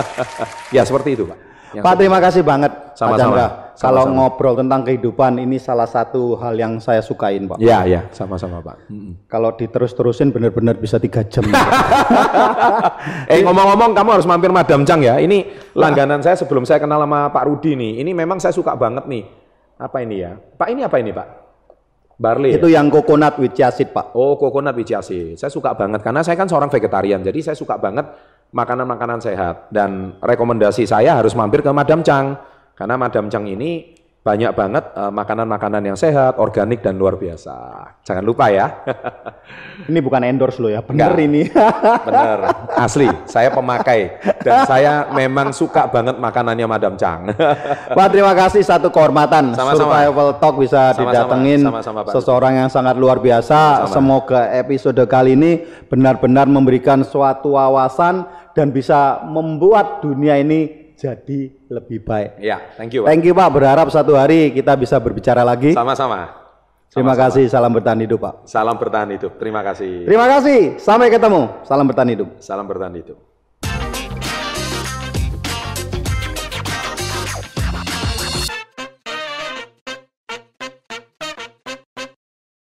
ya, 0.74 0.82
seperti 0.82 1.14
itu 1.14 1.24
Pak. 1.24 1.38
Yang 1.70 1.84
Pak 1.86 1.94
terima 2.02 2.18
kasih 2.18 2.42
banget 2.42 2.72
Pak 2.74 2.98
Sama-sama. 2.98 3.22
Chandra. 3.30 3.46
Kalau 3.80 4.04
Sama-sama. 4.04 4.26
ngobrol 4.26 4.54
tentang 4.58 4.80
kehidupan 4.84 5.32
ini 5.38 5.56
salah 5.56 5.86
satu 5.86 6.34
hal 6.36 6.58
yang 6.58 6.82
saya 6.82 6.98
sukain 7.00 7.46
Pak. 7.46 7.62
Ya, 7.62 7.86
ya, 7.86 8.10
sama-sama 8.10 8.58
Pak. 8.60 8.90
Kalau 9.30 9.54
diterus-terusin 9.54 10.34
benar-benar 10.34 10.76
bisa 10.76 10.98
tiga 10.98 11.22
jam. 11.24 11.46
Eh 13.30 13.40
ngomong-ngomong 13.46 13.96
kamu 13.96 14.20
harus 14.20 14.26
mampir 14.28 14.50
Madam 14.52 14.82
Chang 14.84 15.00
ya. 15.00 15.16
Ini 15.16 15.70
langganan 15.72 16.20
saya 16.20 16.36
sebelum 16.36 16.66
saya 16.66 16.82
kenal 16.82 17.00
sama 17.00 17.30
Pak 17.30 17.46
Rudi 17.46 17.78
nih. 17.78 18.02
Ini 18.04 18.10
memang 18.12 18.42
saya 18.42 18.52
suka 18.52 18.74
banget 18.74 19.06
nih. 19.06 19.24
Apa 19.80 20.04
ini 20.04 20.20
ya? 20.20 20.36
Pak 20.36 20.68
ini 20.68 20.84
apa 20.84 20.96
ini 21.00 21.14
Pak? 21.14 21.39
Barley. 22.20 22.52
ya? 22.52 22.60
Itu 22.60 22.68
yang 22.68 22.92
coconut 22.92 23.40
with 23.40 23.56
chia 23.56 23.72
seed 23.72 23.96
Pak. 23.96 24.12
Oh, 24.12 24.36
coconut 24.36 24.76
biji 24.76 24.92
asin. 24.92 25.40
Saya 25.40 25.48
suka 25.48 25.72
banget 25.72 26.04
karena 26.04 26.20
saya 26.20 26.36
kan 26.36 26.44
seorang 26.44 26.68
vegetarian. 26.68 27.24
Jadi 27.24 27.40
saya 27.40 27.56
suka 27.56 27.80
banget 27.80 28.04
makanan-makanan 28.52 29.24
sehat 29.24 29.72
dan 29.72 30.20
rekomendasi 30.20 30.84
saya 30.84 31.16
harus 31.16 31.32
mampir 31.32 31.64
ke 31.64 31.72
Madam 31.72 32.04
Chang 32.04 32.36
karena 32.76 33.00
Madam 33.00 33.32
Chang 33.32 33.48
ini 33.48 33.96
banyak 34.20 34.52
banget 34.52 34.84
eh, 34.92 35.12
makanan-makanan 35.12 35.80
yang 35.80 35.96
sehat, 35.96 36.36
organik 36.36 36.84
dan 36.84 37.00
luar 37.00 37.16
biasa. 37.16 37.56
Jangan 38.04 38.20
lupa 38.20 38.52
ya. 38.52 38.84
Ini 39.88 39.96
bukan 40.04 40.20
endorse 40.28 40.60
loh 40.60 40.68
ya, 40.68 40.84
bener 40.84 41.16
Enggak. 41.16 41.24
ini. 41.24 41.42
Bener, 42.06 42.38
asli. 42.76 43.08
Saya 43.24 43.48
pemakai 43.48 44.20
dan 44.44 44.68
saya 44.68 44.92
memang 45.16 45.56
suka 45.56 45.88
banget 45.88 46.20
makanannya 46.20 46.66
Madam 46.68 46.94
Chang. 47.00 47.32
Pak 47.96 48.08
terima 48.12 48.36
kasih 48.36 48.60
satu 48.60 48.92
kehormatan 48.92 49.56
Sama-sama. 49.56 49.88
Survival 49.88 50.28
Talk 50.36 50.54
bisa 50.60 50.92
Sama-sama. 50.92 51.00
didatengin 51.00 51.60
Sama-sama, 51.64 52.00
seseorang 52.12 52.52
yang 52.60 52.68
sangat 52.68 53.00
luar 53.00 53.18
biasa. 53.18 53.88
Sama-sama. 53.88 53.94
Semoga 53.96 54.40
episode 54.52 55.00
kali 55.08 55.32
ini 55.32 55.64
benar-benar 55.88 56.44
memberikan 56.44 57.00
suatu 57.00 57.56
wawasan 57.56 58.28
dan 58.52 58.68
bisa 58.68 59.24
membuat 59.24 60.04
dunia 60.04 60.36
ini 60.36 60.79
jadi 61.00 61.40
lebih 61.72 62.04
baik. 62.04 62.36
ya, 62.44 62.60
thank 62.76 62.92
you. 62.92 63.08
Pak. 63.08 63.08
Thank 63.08 63.24
you 63.24 63.32
Pak, 63.32 63.48
berharap 63.48 63.88
satu 63.88 64.12
hari 64.20 64.52
kita 64.52 64.76
bisa 64.76 65.00
berbicara 65.00 65.40
lagi. 65.40 65.72
Sama-sama. 65.72 66.36
Terima 66.90 67.14
Sama-sama. 67.14 67.22
kasih, 67.32 67.44
salam 67.48 67.70
bertahan 67.72 68.00
hidup 68.04 68.18
Pak. 68.20 68.34
Salam 68.44 68.76
bertahan 68.76 69.08
hidup. 69.14 69.32
Terima 69.40 69.64
kasih. 69.64 70.04
Terima 70.04 70.26
kasih, 70.28 70.76
sampai 70.76 71.08
ketemu. 71.08 71.42
Salam 71.64 71.88
bertahan 71.88 72.10
hidup. 72.12 72.28
Salam 72.42 72.66
bertahan 72.68 72.94
hidup. 73.00 73.29